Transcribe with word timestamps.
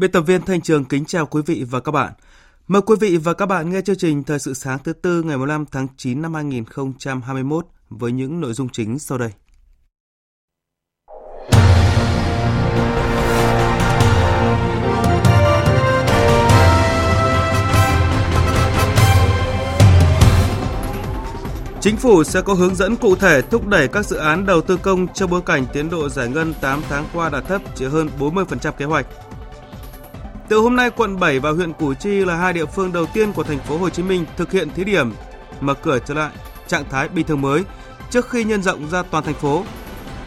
Biên 0.00 0.12
tập 0.12 0.20
viên 0.20 0.42
Thanh 0.42 0.60
Trường 0.60 0.84
kính 0.84 1.04
chào 1.04 1.26
quý 1.26 1.42
vị 1.46 1.64
và 1.70 1.80
các 1.80 1.92
bạn. 1.92 2.12
Mời 2.68 2.82
quý 2.82 2.96
vị 3.00 3.16
và 3.16 3.34
các 3.34 3.46
bạn 3.46 3.70
nghe 3.70 3.80
chương 3.80 3.96
trình 3.96 4.24
Thời 4.24 4.38
sự 4.38 4.54
sáng 4.54 4.78
thứ 4.84 4.92
tư 4.92 5.22
ngày 5.22 5.36
15 5.36 5.64
tháng 5.66 5.86
9 5.96 6.22
năm 6.22 6.34
2021 6.34 7.66
với 7.90 8.12
những 8.12 8.40
nội 8.40 8.52
dung 8.52 8.68
chính 8.68 8.98
sau 8.98 9.18
đây. 9.18 9.30
Chính 21.80 21.96
phủ 21.96 22.24
sẽ 22.24 22.40
có 22.42 22.54
hướng 22.54 22.74
dẫn 22.74 22.96
cụ 22.96 23.16
thể 23.16 23.42
thúc 23.42 23.66
đẩy 23.66 23.88
các 23.88 24.06
dự 24.06 24.16
án 24.16 24.46
đầu 24.46 24.60
tư 24.60 24.76
công 24.82 25.08
trong 25.14 25.30
bối 25.30 25.42
cảnh 25.46 25.66
tiến 25.72 25.90
độ 25.90 26.08
giải 26.08 26.28
ngân 26.28 26.54
8 26.60 26.82
tháng 26.88 27.04
qua 27.14 27.28
đạt 27.28 27.44
thấp, 27.44 27.62
chỉ 27.74 27.84
hơn 27.84 28.08
40% 28.18 28.72
kế 28.72 28.84
hoạch. 28.84 29.06
Từ 30.50 30.58
hôm 30.58 30.76
nay, 30.76 30.90
quận 30.90 31.20
7 31.20 31.38
và 31.38 31.50
huyện 31.50 31.72
Củ 31.72 31.94
Chi 31.94 32.24
là 32.24 32.36
hai 32.36 32.52
địa 32.52 32.66
phương 32.66 32.92
đầu 32.92 33.06
tiên 33.06 33.32
của 33.32 33.42
thành 33.42 33.58
phố 33.58 33.78
Hồ 33.78 33.90
Chí 33.90 34.02
Minh 34.02 34.24
thực 34.36 34.52
hiện 34.52 34.70
thí 34.70 34.84
điểm 34.84 35.12
mở 35.60 35.74
cửa 35.74 35.98
trở 36.06 36.14
lại 36.14 36.30
trạng 36.66 36.84
thái 36.90 37.08
bình 37.08 37.26
thường 37.26 37.40
mới 37.40 37.64
trước 38.10 38.30
khi 38.30 38.44
nhân 38.44 38.62
rộng 38.62 38.90
ra 38.90 39.02
toàn 39.02 39.24
thành 39.24 39.34
phố. 39.34 39.64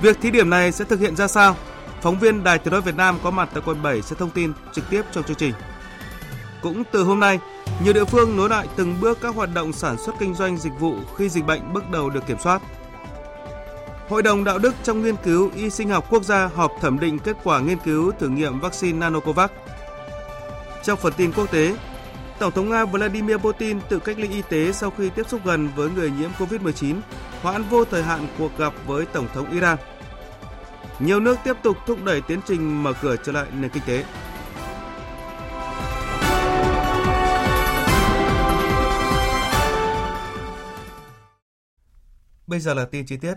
Việc 0.02 0.22
thí 0.22 0.32
điểm 0.32 0.50
này 0.50 0.72
sẽ 0.72 0.86
thực 0.86 1.00
hiện 1.00 1.16
ra 1.16 1.28
sao? 1.28 1.56
Phóng 2.02 2.20
viên 2.20 2.44
Đài 2.44 2.58
Tiếng 2.58 2.72
nói 2.72 2.82
Việt 2.82 2.96
Nam 2.96 3.18
có 3.24 3.32
mặt 3.32 3.50
tại 3.54 3.64
quận 3.66 3.84
7 3.84 4.02
sẽ 4.02 4.16
thông 4.20 4.30
tin 4.30 4.54
trực 4.74 4.90
tiếp 4.90 5.02
trong 5.12 5.24
chương 5.24 5.38
trình. 5.38 5.54
Cũng 6.62 6.84
từ 6.92 7.04
hôm 7.04 7.20
nay, 7.20 7.40
nhiều 7.84 7.94
địa 7.94 8.06
phương 8.06 8.38
nối 8.38 8.50
lại 8.50 8.68
từng 8.76 8.96
bước 9.02 9.18
các 9.22 9.36
hoạt 9.36 9.50
động 9.54 9.74
sản 9.74 9.98
xuất 9.98 10.16
kinh 10.20 10.36
doanh 10.36 10.58
dịch 10.58 10.74
vụ 10.80 10.96
khi 11.18 11.30
dịch 11.30 11.46
bệnh 11.46 11.74
bước 11.74 11.90
đầu 11.92 12.10
được 12.10 12.28
kiểm 12.28 12.38
soát. 12.44 12.62
Hội 14.10 14.24
đồng 14.24 14.44
đạo 14.44 14.60
đức 14.60 14.76
trong 14.84 15.02
nghiên 15.02 15.16
cứu 15.24 15.52
y 15.56 15.70
sinh 15.70 15.90
học 15.90 16.06
quốc 16.10 16.24
gia 16.24 16.46
họp 16.46 16.72
thẩm 16.82 17.00
định 17.00 17.20
kết 17.20 17.38
quả 17.44 17.60
nghiên 17.60 17.78
cứu 17.78 18.12
thử 18.20 18.30
nghiệm 18.30 18.60
vaccine 18.60 19.00
Nanocovax 19.00 19.50
trong 20.84 21.00
phần 21.00 21.14
tin 21.17 21.31
quốc 21.31 21.52
tế, 21.52 21.76
Tổng 22.39 22.52
thống 22.52 22.70
Nga 22.70 22.86
Vladimir 22.86 23.38
Putin 23.38 23.80
tự 23.89 24.00
cách 24.00 24.20
ly 24.20 24.30
y 24.30 24.42
tế 24.50 24.72
sau 24.72 24.92
khi 24.92 25.09
tiếp 25.09 25.30
xúc 25.30 25.42
gần 25.45 25.70
với 25.75 25.90
người 25.90 26.12
nhiễm 26.12 26.30
COVID-19, 26.38 27.00
hoãn 27.42 27.64
vô 27.64 27.86
thời 27.86 28.03
hạn 28.03 28.28
cuộc 28.38 28.58
gặp 28.58 28.73
với 28.86 29.06
Tổng 29.06 29.28
thống 29.34 29.52
Iran. 29.52 29.78
Nhiều 31.00 31.20
nước 31.20 31.38
tiếp 31.44 31.53
tục 31.64 31.78
thúc 31.88 32.03
đẩy 32.03 32.22
tiến 32.22 32.40
trình 32.45 32.84
mở 32.84 32.94
cửa 33.02 33.16
trở 33.23 33.31
lại 33.31 33.45
nền 33.53 33.72
kinh 33.72 33.84
tế. 33.86 34.06
Bây 42.47 42.59
giờ 42.59 42.74
là 42.74 42.85
tin 42.85 43.06
chi 43.06 43.18
tiết. 43.18 43.34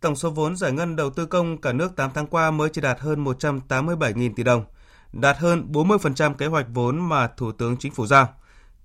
Tổng 0.00 0.16
số 0.16 0.30
vốn 0.30 0.56
giải 0.56 0.72
ngân 0.72 0.96
đầu 0.96 1.10
tư 1.10 1.26
công 1.26 1.60
cả 1.60 1.72
nước 1.72 1.96
8 1.96 2.10
tháng 2.14 2.26
qua 2.26 2.50
mới 2.50 2.68
chỉ 2.68 2.80
đạt 2.80 3.00
hơn 3.00 3.24
187.000 3.24 4.34
tỷ 4.36 4.42
đồng– 4.42 4.64
đạt 5.20 5.38
hơn 5.38 5.68
40% 5.72 6.34
kế 6.34 6.46
hoạch 6.46 6.66
vốn 6.68 7.08
mà 7.08 7.26
Thủ 7.26 7.52
tướng 7.52 7.76
Chính 7.76 7.92
phủ 7.92 8.06
giao. 8.06 8.28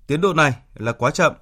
Tiến 0.08 0.22
độ 0.22 0.34
này 0.34 0.54
là 0.76 0.92
quá 0.92 1.12
chậm. 1.12 1.34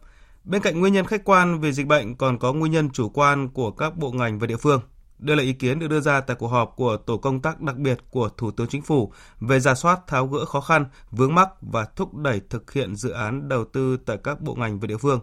Bên 0.43 0.61
cạnh 0.61 0.79
nguyên 0.79 0.93
nhân 0.93 1.05
khách 1.05 1.23
quan 1.25 1.59
về 1.59 1.71
dịch 1.71 1.87
bệnh 1.87 2.15
còn 2.15 2.39
có 2.39 2.53
nguyên 2.53 2.71
nhân 2.71 2.89
chủ 2.89 3.09
quan 3.09 3.49
của 3.49 3.71
các 3.71 3.97
bộ 3.97 4.11
ngành 4.11 4.39
và 4.39 4.47
địa 4.47 4.57
phương. 4.57 4.81
Đây 5.19 5.37
là 5.37 5.43
ý 5.43 5.53
kiến 5.53 5.79
được 5.79 5.87
đưa 5.87 5.99
ra 5.99 6.21
tại 6.21 6.37
cuộc 6.39 6.47
họp 6.47 6.73
của 6.75 6.97
tổ 6.97 7.17
công 7.17 7.41
tác 7.41 7.61
đặc 7.61 7.77
biệt 7.77 7.97
của 8.11 8.29
Thủ 8.29 8.51
tướng 8.51 8.67
Chính 8.67 8.81
phủ 8.81 9.13
về 9.39 9.59
giả 9.59 9.75
soát 9.75 9.99
tháo 10.07 10.27
gỡ 10.27 10.45
khó 10.45 10.61
khăn, 10.61 10.85
vướng 11.11 11.35
mắc 11.35 11.49
và 11.61 11.85
thúc 11.85 12.15
đẩy 12.15 12.41
thực 12.49 12.73
hiện 12.73 12.95
dự 12.95 13.09
án 13.09 13.49
đầu 13.49 13.65
tư 13.65 13.97
tại 14.05 14.17
các 14.23 14.41
bộ 14.41 14.55
ngành 14.55 14.79
và 14.79 14.87
địa 14.87 14.97
phương. 14.97 15.19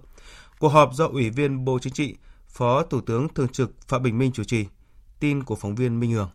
Cuộc 0.59 0.69
họp 0.69 0.95
do 0.95 1.07
Ủy 1.07 1.31
viên 1.31 1.65
Bộ 1.65 1.79
Chính 1.79 1.93
trị, 1.93 2.17
Phó 2.49 2.83
Thủ 2.83 3.01
tướng 3.01 3.29
Thường 3.35 3.49
trực 3.49 3.71
Phạm 3.89 4.03
Bình 4.03 4.19
Minh 4.19 4.33
chủ 4.33 4.45
trì. 4.45 4.67
Tin 5.21 5.45
của 5.45 5.57
phóng 5.57 5.75
viên 5.75 6.01
Minh 6.01 6.13
Hường. 6.13 6.31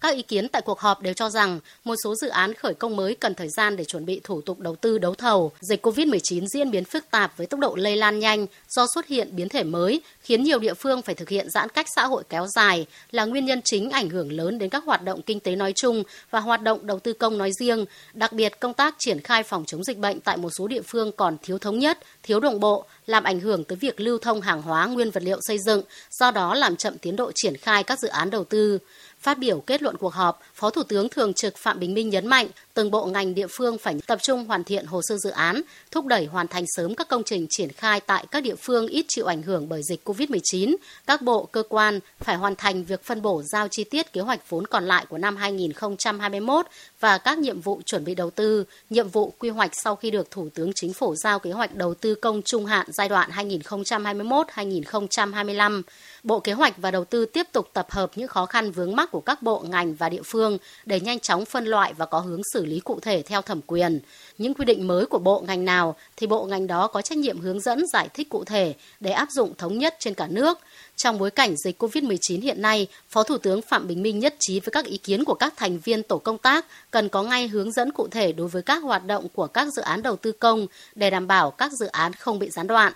Các 0.00 0.14
ý 0.14 0.22
kiến 0.22 0.48
tại 0.48 0.62
cuộc 0.62 0.80
họp 0.80 1.02
đều 1.02 1.14
cho 1.14 1.30
rằng 1.30 1.60
một 1.84 1.94
số 2.04 2.14
dự 2.14 2.28
án 2.28 2.54
khởi 2.54 2.74
công 2.74 2.96
mới 2.96 3.14
cần 3.14 3.34
thời 3.34 3.48
gian 3.48 3.76
để 3.76 3.84
chuẩn 3.84 4.06
bị 4.06 4.20
thủ 4.24 4.40
tục 4.40 4.60
đầu 4.60 4.76
tư 4.76 4.98
đấu 4.98 5.14
thầu. 5.14 5.52
Dịch 5.60 5.86
COVID-19 5.86 6.46
diễn 6.46 6.70
biến 6.70 6.84
phức 6.84 7.10
tạp 7.10 7.36
với 7.36 7.46
tốc 7.46 7.60
độ 7.60 7.76
lây 7.76 7.96
lan 7.96 8.18
nhanh 8.18 8.46
do 8.68 8.86
xuất 8.94 9.06
hiện 9.06 9.36
biến 9.36 9.48
thể 9.48 9.64
mới, 9.64 10.00
khiến 10.20 10.42
nhiều 10.42 10.58
địa 10.58 10.74
phương 10.74 11.02
phải 11.02 11.14
thực 11.14 11.28
hiện 11.28 11.50
giãn 11.50 11.68
cách 11.68 11.86
xã 11.96 12.06
hội 12.06 12.22
kéo 12.28 12.46
dài 12.46 12.86
là 13.10 13.24
nguyên 13.24 13.44
nhân 13.44 13.60
chính 13.64 13.90
ảnh 13.90 14.10
hưởng 14.10 14.32
lớn 14.32 14.58
đến 14.58 14.70
các 14.70 14.84
hoạt 14.84 15.02
động 15.02 15.22
kinh 15.22 15.40
tế 15.40 15.56
nói 15.56 15.72
chung 15.76 16.02
và 16.30 16.40
hoạt 16.40 16.62
động 16.62 16.86
đầu 16.86 16.98
tư 16.98 17.12
công 17.12 17.38
nói 17.38 17.50
riêng. 17.60 17.84
Đặc 18.14 18.32
biệt, 18.32 18.60
công 18.60 18.74
tác 18.74 18.94
triển 18.98 19.20
khai 19.20 19.42
phòng 19.42 19.64
chống 19.66 19.84
dịch 19.84 19.98
bệnh 19.98 20.20
tại 20.20 20.36
một 20.36 20.50
số 20.58 20.68
địa 20.68 20.82
phương 20.82 21.12
còn 21.12 21.36
thiếu 21.42 21.58
thống 21.58 21.78
nhất, 21.78 21.98
thiếu 22.22 22.40
đồng 22.40 22.60
bộ, 22.60 22.84
làm 23.06 23.24
ảnh 23.24 23.40
hưởng 23.40 23.64
tới 23.64 23.76
việc 23.76 24.00
lưu 24.00 24.18
thông 24.18 24.40
hàng 24.40 24.62
hóa 24.62 24.86
nguyên 24.86 25.10
vật 25.10 25.22
liệu 25.22 25.38
xây 25.40 25.58
dựng, 25.66 25.82
do 26.10 26.30
đó 26.30 26.54
làm 26.54 26.76
chậm 26.76 26.98
tiến 26.98 27.16
độ 27.16 27.32
triển 27.34 27.56
khai 27.56 27.82
các 27.82 27.98
dự 28.00 28.08
án 28.08 28.30
đầu 28.30 28.44
tư. 28.44 28.78
Phát 29.26 29.38
biểu 29.38 29.60
kết 29.60 29.82
luận 29.82 29.96
cuộc 29.96 30.14
họp, 30.14 30.40
Phó 30.56 30.70
Thủ 30.70 30.82
tướng 30.82 31.08
Thường 31.08 31.34
trực 31.34 31.56
Phạm 31.56 31.80
Bình 31.80 31.94
Minh 31.94 32.08
nhấn 32.08 32.26
mạnh 32.26 32.48
từng 32.74 32.90
bộ 32.90 33.06
ngành 33.06 33.34
địa 33.34 33.46
phương 33.50 33.78
phải 33.78 33.94
tập 34.06 34.18
trung 34.22 34.44
hoàn 34.44 34.64
thiện 34.64 34.86
hồ 34.86 35.00
sơ 35.02 35.16
dự 35.18 35.30
án, 35.30 35.62
thúc 35.90 36.06
đẩy 36.06 36.26
hoàn 36.26 36.48
thành 36.48 36.64
sớm 36.66 36.94
các 36.94 37.08
công 37.08 37.22
trình 37.24 37.46
triển 37.50 37.72
khai 37.72 38.00
tại 38.00 38.26
các 38.30 38.42
địa 38.42 38.54
phương 38.54 38.86
ít 38.86 39.04
chịu 39.08 39.26
ảnh 39.26 39.42
hưởng 39.42 39.68
bởi 39.68 39.82
dịch 39.82 40.08
COVID-19. 40.08 40.76
Các 41.06 41.22
bộ, 41.22 41.44
cơ 41.44 41.62
quan 41.68 42.00
phải 42.18 42.36
hoàn 42.36 42.56
thành 42.56 42.84
việc 42.84 43.04
phân 43.04 43.22
bổ 43.22 43.42
giao 43.52 43.68
chi 43.68 43.84
tiết 43.84 44.12
kế 44.12 44.20
hoạch 44.20 44.50
vốn 44.50 44.66
còn 44.66 44.84
lại 44.84 45.06
của 45.08 45.18
năm 45.18 45.36
2021 45.36 46.66
và 47.00 47.18
các 47.18 47.38
nhiệm 47.38 47.60
vụ 47.60 47.80
chuẩn 47.86 48.04
bị 48.04 48.14
đầu 48.14 48.30
tư, 48.30 48.64
nhiệm 48.90 49.08
vụ 49.08 49.32
quy 49.38 49.48
hoạch 49.48 49.70
sau 49.72 49.96
khi 49.96 50.10
được 50.10 50.30
Thủ 50.30 50.48
tướng 50.54 50.72
Chính 50.74 50.92
phủ 50.92 51.14
giao 51.14 51.38
kế 51.38 51.52
hoạch 51.52 51.74
đầu 51.74 51.94
tư 51.94 52.14
công 52.14 52.42
trung 52.42 52.66
hạn 52.66 52.86
giai 52.92 53.08
đoạn 53.08 53.30
2021-2025. 53.30 55.82
Bộ 56.22 56.40
Kế 56.40 56.52
hoạch 56.52 56.74
và 56.76 56.90
Đầu 56.90 57.04
tư 57.04 57.26
tiếp 57.26 57.46
tục 57.52 57.70
tập 57.72 57.86
hợp 57.90 58.10
những 58.16 58.28
khó 58.28 58.46
khăn 58.46 58.70
vướng 58.70 58.96
mắc 58.96 59.10
của 59.10 59.20
các 59.20 59.42
bộ 59.42 59.64
ngành 59.68 59.94
và 59.94 60.08
địa 60.08 60.22
phương 60.24 60.45
để 60.86 61.00
nhanh 61.00 61.20
chóng 61.20 61.44
phân 61.44 61.64
loại 61.64 61.92
và 61.92 62.06
có 62.06 62.20
hướng 62.20 62.40
xử 62.52 62.64
lý 62.66 62.80
cụ 62.80 63.00
thể 63.00 63.22
theo 63.22 63.42
thẩm 63.42 63.60
quyền. 63.66 64.00
Những 64.38 64.54
quy 64.54 64.64
định 64.64 64.86
mới 64.86 65.06
của 65.06 65.18
bộ 65.18 65.44
ngành 65.46 65.64
nào 65.64 65.96
thì 66.16 66.26
bộ 66.26 66.44
ngành 66.44 66.66
đó 66.66 66.86
có 66.86 67.02
trách 67.02 67.18
nhiệm 67.18 67.40
hướng 67.40 67.60
dẫn 67.60 67.84
giải 67.92 68.08
thích 68.14 68.28
cụ 68.28 68.44
thể 68.44 68.74
để 69.00 69.10
áp 69.10 69.30
dụng 69.30 69.54
thống 69.58 69.78
nhất 69.78 69.96
trên 69.98 70.14
cả 70.14 70.26
nước. 70.30 70.58
Trong 70.96 71.18
bối 71.18 71.30
cảnh 71.30 71.56
dịch 71.56 71.82
COVID-19 71.82 72.42
hiện 72.42 72.62
nay, 72.62 72.86
Phó 73.08 73.22
Thủ 73.22 73.38
tướng 73.38 73.62
Phạm 73.62 73.86
Bình 73.86 74.02
Minh 74.02 74.18
nhất 74.18 74.34
trí 74.38 74.60
với 74.60 74.70
các 74.72 74.84
ý 74.84 74.96
kiến 74.96 75.24
của 75.24 75.34
các 75.34 75.54
thành 75.56 75.78
viên 75.78 76.02
tổ 76.02 76.18
công 76.18 76.38
tác 76.38 76.66
cần 76.90 77.08
có 77.08 77.22
ngay 77.22 77.48
hướng 77.48 77.72
dẫn 77.72 77.92
cụ 77.92 78.08
thể 78.08 78.32
đối 78.32 78.48
với 78.48 78.62
các 78.62 78.82
hoạt 78.82 79.06
động 79.06 79.28
của 79.34 79.46
các 79.46 79.68
dự 79.76 79.82
án 79.82 80.02
đầu 80.02 80.16
tư 80.16 80.32
công 80.32 80.66
để 80.94 81.10
đảm 81.10 81.26
bảo 81.26 81.50
các 81.50 81.72
dự 81.72 81.86
án 81.86 82.12
không 82.12 82.38
bị 82.38 82.50
gián 82.50 82.66
đoạn. 82.66 82.92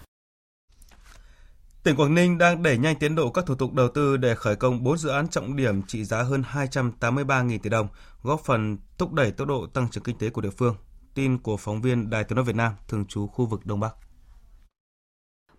Tỉnh 1.85 1.97
Quảng 1.97 2.15
Ninh 2.15 2.39
đang 2.39 2.63
đẩy 2.63 2.79
nhanh 2.79 2.97
tiến 2.97 3.15
độ 3.15 3.31
các 3.31 3.47
thủ 3.47 3.55
tục 3.55 3.73
đầu 3.73 3.89
tư 3.89 4.17
để 4.17 4.35
khởi 4.35 4.57
công 4.57 4.85
4 4.85 4.99
dự 4.99 5.09
án 5.09 5.29
trọng 5.29 5.57
điểm 5.57 5.83
trị 5.83 6.05
giá 6.05 6.23
hơn 6.23 6.43
283.000 6.53 7.59
tỷ 7.63 7.71
đồng, 7.71 7.89
góp 8.23 8.41
phần 8.45 8.79
thúc 8.99 9.13
đẩy 9.13 9.31
tốc 9.31 9.49
độ 9.49 9.67
tăng 9.67 9.89
trưởng 9.91 10.05
kinh 10.05 10.19
tế 10.19 10.31
của 10.31 10.41
địa 10.41 10.51
phương. 10.51 10.75
Tin 11.15 11.39
của 11.39 11.57
phóng 11.57 11.83
viên 11.83 12.11
Đài 12.11 12.25
Tiếng 12.25 12.37
nói 12.37 12.45
Việt 12.45 12.57
Nam 12.57 12.73
thường 12.89 13.05
trú 13.07 13.27
khu 13.27 13.47
vực 13.47 13.67
Đông 13.67 13.81
Bắc. 13.81 13.95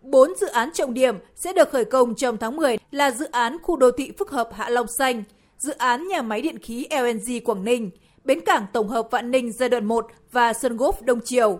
4 0.02 0.30
dự 0.40 0.48
án 0.48 0.70
trọng 0.74 0.94
điểm 0.94 1.16
sẽ 1.36 1.54
được 1.54 1.70
khởi 1.72 1.86
công 1.86 2.16
trong 2.16 2.38
tháng 2.38 2.56
10 2.56 2.78
là 2.92 3.12
dự 3.12 3.26
án 3.26 3.58
khu 3.64 3.78
đô 3.78 3.92
thị 3.92 4.12
phức 4.20 4.32
hợp 4.32 4.50
Hạ 4.54 4.70
Long 4.70 4.88
Xanh, 4.88 5.24
dự 5.58 5.74
án 5.74 6.08
nhà 6.08 6.22
máy 6.22 6.42
điện 6.42 6.60
khí 6.60 6.88
LNG 6.92 7.44
Quảng 7.46 7.64
Ninh, 7.64 7.90
bến 8.24 8.40
cảng 8.46 8.66
tổng 8.74 8.88
hợp 8.88 9.08
Vạn 9.12 9.32
Ninh 9.32 9.52
giai 9.52 9.70
đoạn 9.70 9.86
1 9.86 10.08
và 10.32 10.54
sân 10.54 10.78
Gốp 10.78 11.02
Đông 11.02 11.22
Triều. 11.22 11.60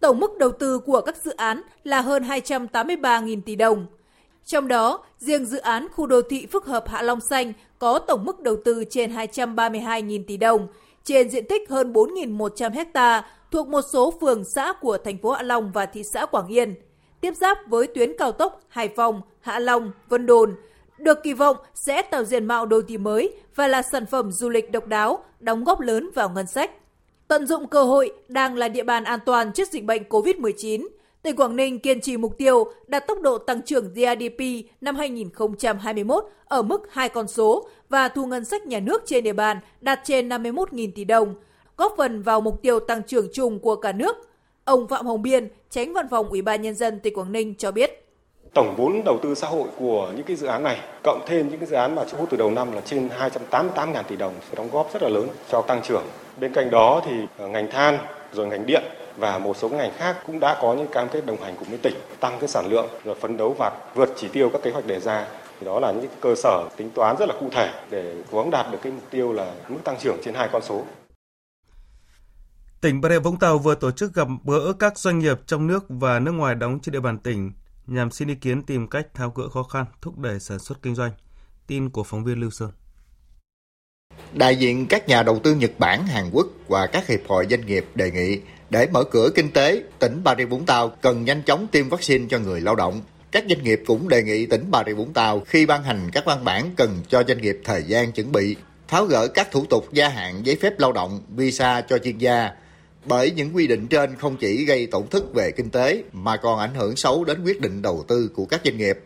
Tổng 0.00 0.20
mức 0.20 0.30
đầu 0.38 0.50
tư 0.50 0.78
của 0.78 1.00
các 1.00 1.16
dự 1.24 1.32
án 1.36 1.62
là 1.84 2.00
hơn 2.00 2.22
283.000 2.22 3.40
tỷ 3.42 3.56
đồng. 3.56 3.86
Trong 4.44 4.68
đó, 4.68 5.04
riêng 5.18 5.46
dự 5.46 5.58
án 5.58 5.88
khu 5.92 6.06
đô 6.06 6.22
thị 6.22 6.46
phức 6.46 6.66
hợp 6.66 6.88
Hạ 6.88 7.02
Long 7.02 7.20
Xanh 7.20 7.52
có 7.78 7.98
tổng 7.98 8.24
mức 8.24 8.40
đầu 8.40 8.56
tư 8.64 8.84
trên 8.90 9.12
232.000 9.12 10.24
tỷ 10.26 10.36
đồng, 10.36 10.68
trên 11.04 11.30
diện 11.30 11.44
tích 11.48 11.70
hơn 11.70 11.92
4.100 11.92 12.86
ha 12.94 13.22
thuộc 13.50 13.68
một 13.68 13.80
số 13.92 14.14
phường 14.20 14.42
xã 14.54 14.72
của 14.72 14.98
thành 14.98 15.18
phố 15.18 15.30
Hạ 15.30 15.42
Long 15.42 15.72
và 15.72 15.86
thị 15.86 16.02
xã 16.12 16.26
Quảng 16.26 16.46
Yên, 16.46 16.74
tiếp 17.20 17.34
giáp 17.40 17.58
với 17.66 17.86
tuyến 17.86 18.12
cao 18.18 18.32
tốc 18.32 18.60
Hải 18.68 18.88
Phòng, 18.88 19.20
Hạ 19.40 19.58
Long, 19.58 19.92
Vân 20.08 20.26
Đồn. 20.26 20.56
được 20.98 21.18
kỳ 21.22 21.32
vọng 21.32 21.56
sẽ 21.74 22.02
tạo 22.02 22.24
diện 22.24 22.46
mạo 22.46 22.66
đô 22.66 22.82
thị 22.82 22.98
mới 22.98 23.34
và 23.54 23.66
là 23.66 23.82
sản 23.82 24.06
phẩm 24.06 24.32
du 24.32 24.48
lịch 24.48 24.72
độc 24.72 24.86
đáo, 24.86 25.24
đóng 25.40 25.64
góp 25.64 25.80
lớn 25.80 26.10
vào 26.14 26.30
ngân 26.30 26.46
sách. 26.46 26.70
Tận 27.28 27.46
dụng 27.46 27.68
cơ 27.68 27.82
hội 27.82 28.12
đang 28.28 28.56
là 28.56 28.68
địa 28.68 28.82
bàn 28.82 29.04
an 29.04 29.18
toàn 29.26 29.52
trước 29.52 29.68
dịch 29.68 29.84
bệnh 29.84 30.02
COVID-19. 30.02 30.86
Tỉnh 31.22 31.36
Quảng 31.36 31.56
Ninh 31.56 31.78
kiên 31.78 32.00
trì 32.00 32.16
mục 32.16 32.38
tiêu 32.38 32.64
đạt 32.86 33.06
tốc 33.06 33.20
độ 33.20 33.38
tăng 33.38 33.62
trưởng 33.62 33.94
GDP 33.94 34.40
năm 34.80 34.96
2021 34.96 36.24
ở 36.44 36.62
mức 36.62 36.82
hai 36.90 37.08
con 37.08 37.28
số 37.28 37.68
và 37.88 38.08
thu 38.08 38.26
ngân 38.26 38.44
sách 38.44 38.66
nhà 38.66 38.80
nước 38.80 39.02
trên 39.06 39.24
địa 39.24 39.32
bàn 39.32 39.60
đạt 39.80 40.00
trên 40.04 40.28
51.000 40.28 40.90
tỷ 40.94 41.04
đồng, 41.04 41.34
góp 41.76 41.94
phần 41.96 42.22
vào 42.22 42.40
mục 42.40 42.62
tiêu 42.62 42.80
tăng 42.80 43.02
trưởng 43.02 43.28
chung 43.32 43.58
của 43.58 43.76
cả 43.76 43.92
nước. 43.92 44.16
Ông 44.64 44.88
Phạm 44.88 45.06
Hồng 45.06 45.22
Biên, 45.22 45.48
tránh 45.70 45.92
văn 45.92 46.08
phòng 46.10 46.28
Ủy 46.28 46.42
ban 46.42 46.62
Nhân 46.62 46.74
dân 46.74 47.00
tỉnh 47.00 47.14
Quảng 47.14 47.32
Ninh 47.32 47.54
cho 47.58 47.70
biết. 47.70 48.04
Tổng 48.54 48.74
vốn 48.76 49.04
đầu 49.04 49.18
tư 49.22 49.34
xã 49.34 49.48
hội 49.48 49.68
của 49.78 50.12
những 50.16 50.24
cái 50.24 50.36
dự 50.36 50.46
án 50.46 50.62
này, 50.62 50.80
cộng 51.04 51.24
thêm 51.26 51.48
những 51.48 51.58
cái 51.58 51.68
dự 51.68 51.76
án 51.76 51.94
mà 51.94 52.04
thu 52.04 52.18
hút 52.18 52.28
từ 52.30 52.36
đầu 52.36 52.50
năm 52.50 52.72
là 52.72 52.80
trên 52.80 53.08
288.000 53.50 54.02
tỷ 54.02 54.16
đồng, 54.16 54.34
đóng 54.56 54.68
góp 54.72 54.92
rất 54.92 55.02
là 55.02 55.08
lớn 55.08 55.28
cho 55.50 55.62
tăng 55.62 55.82
trưởng. 55.82 56.04
Bên 56.40 56.54
cạnh 56.54 56.70
đó 56.70 57.02
thì 57.06 57.12
ờ, 57.38 57.48
ngành 57.48 57.70
than, 57.70 57.98
rồi 58.32 58.46
ngành 58.46 58.66
điện 58.66 58.82
và 59.18 59.38
một 59.38 59.56
số 59.56 59.68
ngành 59.68 59.92
khác 59.96 60.16
cũng 60.26 60.40
đã 60.40 60.58
có 60.62 60.74
những 60.74 60.86
cam 60.92 61.08
kết 61.08 61.26
đồng 61.26 61.42
hành 61.42 61.54
cùng 61.58 61.68
với 61.68 61.78
tỉnh 61.78 61.94
tăng 62.20 62.38
cái 62.40 62.48
sản 62.48 62.66
lượng 62.66 62.88
rồi 63.04 63.14
phấn 63.14 63.36
đấu 63.36 63.56
và 63.58 63.72
vượt 63.94 64.08
chỉ 64.16 64.28
tiêu 64.28 64.50
các 64.52 64.62
kế 64.62 64.70
hoạch 64.70 64.86
đề 64.86 65.00
ra 65.00 65.26
thì 65.60 65.66
đó 65.66 65.80
là 65.80 65.92
những 65.92 66.06
cơ 66.20 66.34
sở 66.34 66.68
tính 66.76 66.90
toán 66.94 67.16
rất 67.18 67.28
là 67.28 67.34
cụ 67.40 67.48
thể 67.52 67.72
để 67.90 68.14
cố 68.30 68.38
gắng 68.42 68.50
đạt 68.50 68.66
được 68.72 68.78
cái 68.82 68.92
mục 68.92 69.04
tiêu 69.10 69.32
là 69.32 69.54
mức 69.68 69.78
tăng 69.84 69.96
trưởng 70.00 70.16
trên 70.24 70.34
hai 70.34 70.48
con 70.52 70.62
số. 70.62 70.84
Tỉnh 72.80 73.00
Bà 73.00 73.08
Rịa 73.08 73.18
Vũng 73.18 73.38
Tàu 73.38 73.58
vừa 73.58 73.74
tổ 73.74 73.90
chức 73.90 74.14
gặp 74.14 74.28
gỡ 74.44 74.72
các 74.78 74.98
doanh 74.98 75.18
nghiệp 75.18 75.38
trong 75.46 75.66
nước 75.66 75.84
và 75.88 76.18
nước 76.18 76.32
ngoài 76.32 76.54
đóng 76.54 76.78
trên 76.82 76.92
địa 76.92 77.00
bàn 77.00 77.18
tỉnh 77.18 77.52
nhằm 77.86 78.10
xin 78.10 78.28
ý 78.28 78.34
kiến 78.34 78.62
tìm 78.62 78.88
cách 78.88 79.14
tháo 79.14 79.30
gỡ 79.30 79.48
khó 79.48 79.62
khăn, 79.62 79.84
thúc 80.02 80.18
đẩy 80.18 80.40
sản 80.40 80.58
xuất 80.58 80.82
kinh 80.82 80.94
doanh. 80.94 81.10
Tin 81.66 81.90
của 81.90 82.04
phóng 82.04 82.24
viên 82.24 82.40
Lưu 82.40 82.50
Sơn. 82.50 82.70
Đại 84.32 84.56
diện 84.56 84.86
các 84.86 85.08
nhà 85.08 85.22
đầu 85.22 85.38
tư 85.38 85.54
Nhật 85.54 85.72
Bản, 85.78 86.06
Hàn 86.06 86.30
Quốc 86.32 86.46
và 86.68 86.86
các 86.86 87.06
hiệp 87.06 87.20
hội 87.28 87.46
doanh 87.50 87.66
nghiệp 87.66 87.86
đề 87.94 88.10
nghị 88.10 88.40
để 88.70 88.86
mở 88.92 89.04
cửa 89.04 89.30
kinh 89.34 89.50
tế, 89.50 89.82
tỉnh 89.98 90.20
Bà 90.24 90.34
Rịa 90.38 90.44
Vũng 90.44 90.66
Tàu 90.66 90.88
cần 90.88 91.24
nhanh 91.24 91.42
chóng 91.42 91.66
tiêm 91.72 91.88
vaccine 91.88 92.26
cho 92.30 92.38
người 92.38 92.60
lao 92.60 92.74
động. 92.74 93.02
Các 93.30 93.44
doanh 93.48 93.64
nghiệp 93.64 93.82
cũng 93.86 94.08
đề 94.08 94.22
nghị 94.22 94.46
tỉnh 94.46 94.64
Bà 94.70 94.82
Rịa 94.86 94.94
Vũng 94.94 95.12
Tàu 95.12 95.40
khi 95.40 95.66
ban 95.66 95.82
hành 95.82 96.10
các 96.12 96.24
văn 96.26 96.44
bản 96.44 96.70
cần 96.76 97.00
cho 97.08 97.22
doanh 97.28 97.40
nghiệp 97.40 97.60
thời 97.64 97.82
gian 97.82 98.12
chuẩn 98.12 98.32
bị, 98.32 98.56
tháo 98.88 99.04
gỡ 99.04 99.28
các 99.28 99.50
thủ 99.50 99.64
tục 99.70 99.92
gia 99.92 100.08
hạn 100.08 100.46
giấy 100.46 100.56
phép 100.56 100.78
lao 100.78 100.92
động, 100.92 101.20
visa 101.28 101.80
cho 101.80 101.98
chuyên 101.98 102.18
gia, 102.18 102.50
bởi 103.04 103.30
những 103.30 103.56
quy 103.56 103.66
định 103.66 103.86
trên 103.86 104.16
không 104.16 104.36
chỉ 104.36 104.64
gây 104.64 104.86
tổn 104.86 105.08
thất 105.10 105.34
về 105.34 105.50
kinh 105.50 105.70
tế 105.70 106.02
mà 106.12 106.36
còn 106.36 106.58
ảnh 106.58 106.74
hưởng 106.74 106.96
xấu 106.96 107.24
đến 107.24 107.44
quyết 107.44 107.60
định 107.60 107.82
đầu 107.82 108.04
tư 108.08 108.30
của 108.34 108.44
các 108.44 108.60
doanh 108.64 108.76
nghiệp. 108.76 108.98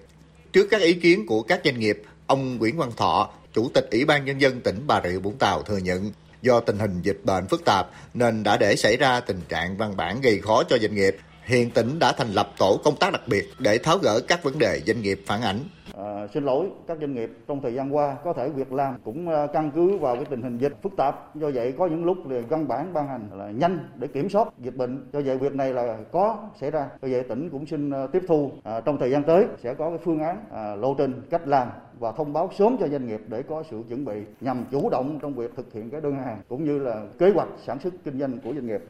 Trước 0.52 0.66
các 0.70 0.80
ý 0.80 0.92
kiến 0.92 1.26
của 1.26 1.42
các 1.42 1.60
doanh 1.64 1.78
nghiệp, 1.78 2.02
ông 2.26 2.58
Nguyễn 2.58 2.76
Văn 2.76 2.90
Thọ, 2.96 3.30
Chủ 3.54 3.70
tịch 3.74 3.88
Ủy 3.90 4.04
ban 4.04 4.24
Nhân 4.24 4.40
dân 4.40 4.60
tỉnh 4.60 4.80
Bà 4.86 5.00
Rịa 5.04 5.18
Vũng 5.18 5.38
Tàu 5.38 5.62
thừa 5.62 5.76
nhận 5.76 6.10
do 6.42 6.60
tình 6.60 6.78
hình 6.78 7.02
dịch 7.02 7.20
bệnh 7.24 7.46
phức 7.48 7.64
tạp, 7.64 7.86
nên 8.14 8.42
đã 8.42 8.56
để 8.56 8.76
xảy 8.76 8.96
ra 8.96 9.20
tình 9.20 9.40
trạng 9.48 9.76
văn 9.76 9.96
bản 9.96 10.20
gây 10.20 10.38
khó 10.38 10.62
cho 10.64 10.78
doanh 10.78 10.94
nghiệp. 10.94 11.16
Hiện 11.44 11.70
tỉnh 11.70 11.98
đã 12.00 12.12
thành 12.12 12.28
lập 12.28 12.46
tổ 12.58 12.76
công 12.84 12.94
tác 13.00 13.12
đặc 13.12 13.22
biệt 13.26 13.44
để 13.58 13.78
tháo 13.78 13.98
gỡ 13.98 14.20
các 14.28 14.42
vấn 14.42 14.58
đề 14.58 14.80
doanh 14.86 15.02
nghiệp 15.02 15.20
phản 15.26 15.42
ánh. 15.42 15.58
À, 15.96 16.26
xin 16.34 16.44
lỗi 16.44 16.66
các 16.86 16.98
doanh 17.00 17.14
nghiệp 17.14 17.30
trong 17.48 17.60
thời 17.62 17.74
gian 17.74 17.94
qua 17.96 18.16
có 18.24 18.32
thể 18.32 18.48
việc 18.48 18.72
làm 18.72 18.94
cũng 19.04 19.28
à, 19.28 19.46
căn 19.52 19.70
cứ 19.74 19.98
vào 19.98 20.16
cái 20.16 20.24
tình 20.24 20.42
hình 20.42 20.58
dịch 20.58 20.72
phức 20.82 20.92
tạp 20.96 21.34
do 21.34 21.50
vậy 21.54 21.74
có 21.78 21.86
những 21.86 22.04
lúc 22.04 22.16
thì 22.30 22.40
văn 22.48 22.68
bản 22.68 22.92
ban 22.94 23.08
hành 23.08 23.28
là 23.32 23.50
nhanh 23.50 23.88
để 23.96 24.06
kiểm 24.06 24.28
soát 24.28 24.48
dịch 24.58 24.76
bệnh 24.76 25.10
do 25.12 25.20
vậy 25.20 25.38
việc 25.38 25.54
này 25.54 25.72
là 25.72 25.96
có 26.12 26.48
xảy 26.60 26.70
ra 26.70 26.88
do 27.02 27.08
vậy 27.12 27.22
tỉnh 27.22 27.50
cũng 27.50 27.66
xin 27.66 27.90
à, 27.90 28.06
tiếp 28.12 28.22
thu 28.28 28.52
à, 28.64 28.80
trong 28.80 28.98
thời 28.98 29.10
gian 29.10 29.22
tới 29.22 29.46
sẽ 29.62 29.74
có 29.74 29.88
cái 29.88 29.98
phương 30.04 30.20
án 30.20 30.44
à, 30.52 30.74
lộ 30.74 30.94
trình 30.98 31.22
cách 31.30 31.48
làm 31.48 31.68
và 31.98 32.12
thông 32.12 32.32
báo 32.32 32.50
sớm 32.58 32.76
cho 32.80 32.88
doanh 32.88 33.06
nghiệp 33.06 33.20
để 33.28 33.42
có 33.42 33.62
sự 33.70 33.82
chuẩn 33.88 34.04
bị 34.04 34.14
nhằm 34.40 34.64
chủ 34.70 34.90
động 34.90 35.18
trong 35.22 35.34
việc 35.34 35.50
thực 35.56 35.72
hiện 35.72 35.90
cái 35.90 36.00
đơn 36.00 36.14
hàng 36.14 36.40
cũng 36.48 36.64
như 36.64 36.78
là 36.78 37.02
kế 37.18 37.30
hoạch 37.30 37.48
sản 37.66 37.78
xuất 37.80 37.94
kinh 38.04 38.20
doanh 38.20 38.38
của 38.38 38.52
doanh 38.54 38.66
nghiệp. 38.66 38.80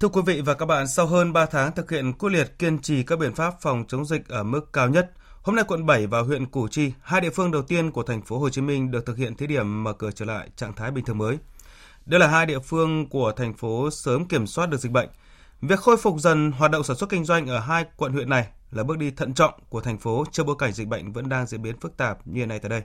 Thưa 0.00 0.08
quý 0.08 0.22
vị 0.26 0.40
và 0.40 0.54
các 0.54 0.66
bạn, 0.66 0.88
sau 0.88 1.06
hơn 1.06 1.32
3 1.32 1.46
tháng 1.46 1.72
thực 1.72 1.90
hiện 1.90 2.12
quyết 2.12 2.30
liệt 2.32 2.58
kiên 2.58 2.78
trì 2.78 3.02
các 3.02 3.18
biện 3.18 3.34
pháp 3.34 3.54
phòng 3.60 3.84
chống 3.88 4.04
dịch 4.04 4.28
ở 4.28 4.42
mức 4.42 4.72
cao 4.72 4.88
nhất, 4.88 5.12
hôm 5.42 5.56
nay 5.56 5.64
quận 5.68 5.86
7 5.86 6.06
và 6.06 6.20
huyện 6.20 6.46
Củ 6.46 6.68
Chi, 6.68 6.92
hai 7.02 7.20
địa 7.20 7.30
phương 7.30 7.50
đầu 7.50 7.62
tiên 7.62 7.90
của 7.90 8.02
thành 8.02 8.22
phố 8.22 8.38
Hồ 8.38 8.50
Chí 8.50 8.60
Minh 8.60 8.90
được 8.90 9.06
thực 9.06 9.16
hiện 9.16 9.36
thí 9.36 9.46
điểm 9.46 9.84
mở 9.84 9.92
cửa 9.92 10.10
trở 10.10 10.24
lại 10.24 10.48
trạng 10.56 10.74
thái 10.74 10.90
bình 10.90 11.04
thường 11.04 11.18
mới. 11.18 11.38
Đây 12.06 12.20
là 12.20 12.26
hai 12.26 12.46
địa 12.46 12.58
phương 12.58 13.08
của 13.08 13.32
thành 13.32 13.54
phố 13.54 13.90
sớm 13.90 14.24
kiểm 14.24 14.46
soát 14.46 14.70
được 14.70 14.80
dịch 14.80 14.92
bệnh. 14.92 15.08
Việc 15.60 15.78
khôi 15.78 15.96
phục 15.96 16.18
dần 16.18 16.52
hoạt 16.52 16.70
động 16.70 16.84
sản 16.84 16.96
xuất 16.96 17.10
kinh 17.10 17.24
doanh 17.24 17.46
ở 17.46 17.58
hai 17.58 17.84
quận 17.96 18.12
huyện 18.12 18.28
này 18.28 18.46
là 18.70 18.82
bước 18.82 18.98
đi 18.98 19.10
thận 19.10 19.34
trọng 19.34 19.54
của 19.68 19.80
thành 19.80 19.98
phố 19.98 20.24
trước 20.32 20.46
bối 20.46 20.56
cảnh 20.58 20.72
dịch 20.72 20.88
bệnh 20.88 21.12
vẫn 21.12 21.28
đang 21.28 21.46
diễn 21.46 21.62
biến 21.62 21.80
phức 21.80 21.96
tạp 21.96 22.26
như 22.26 22.40
hiện 22.40 22.48
nay 22.48 22.58
tại 22.58 22.68
đây. 22.68 22.82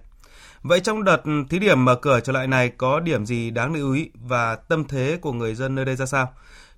Vậy 0.62 0.80
trong 0.80 1.04
đợt 1.04 1.22
thí 1.50 1.60
điểm 1.60 1.86
mở 1.86 1.96
cửa 1.96 2.20
trở 2.20 2.34
lại 2.34 2.48
này 2.48 2.70
có 2.70 3.00
điểm 3.00 3.26
gì 3.26 3.50
đáng 3.52 3.74
lưu 3.74 3.94
ý 3.94 4.10
và 4.14 4.56
tâm 4.56 4.86
thế 4.88 5.18
của 5.22 5.34
người 5.34 5.56
dân 5.56 5.76
nơi 5.76 5.86
đây 5.86 5.96
ra 5.96 6.06
sao? 6.06 6.34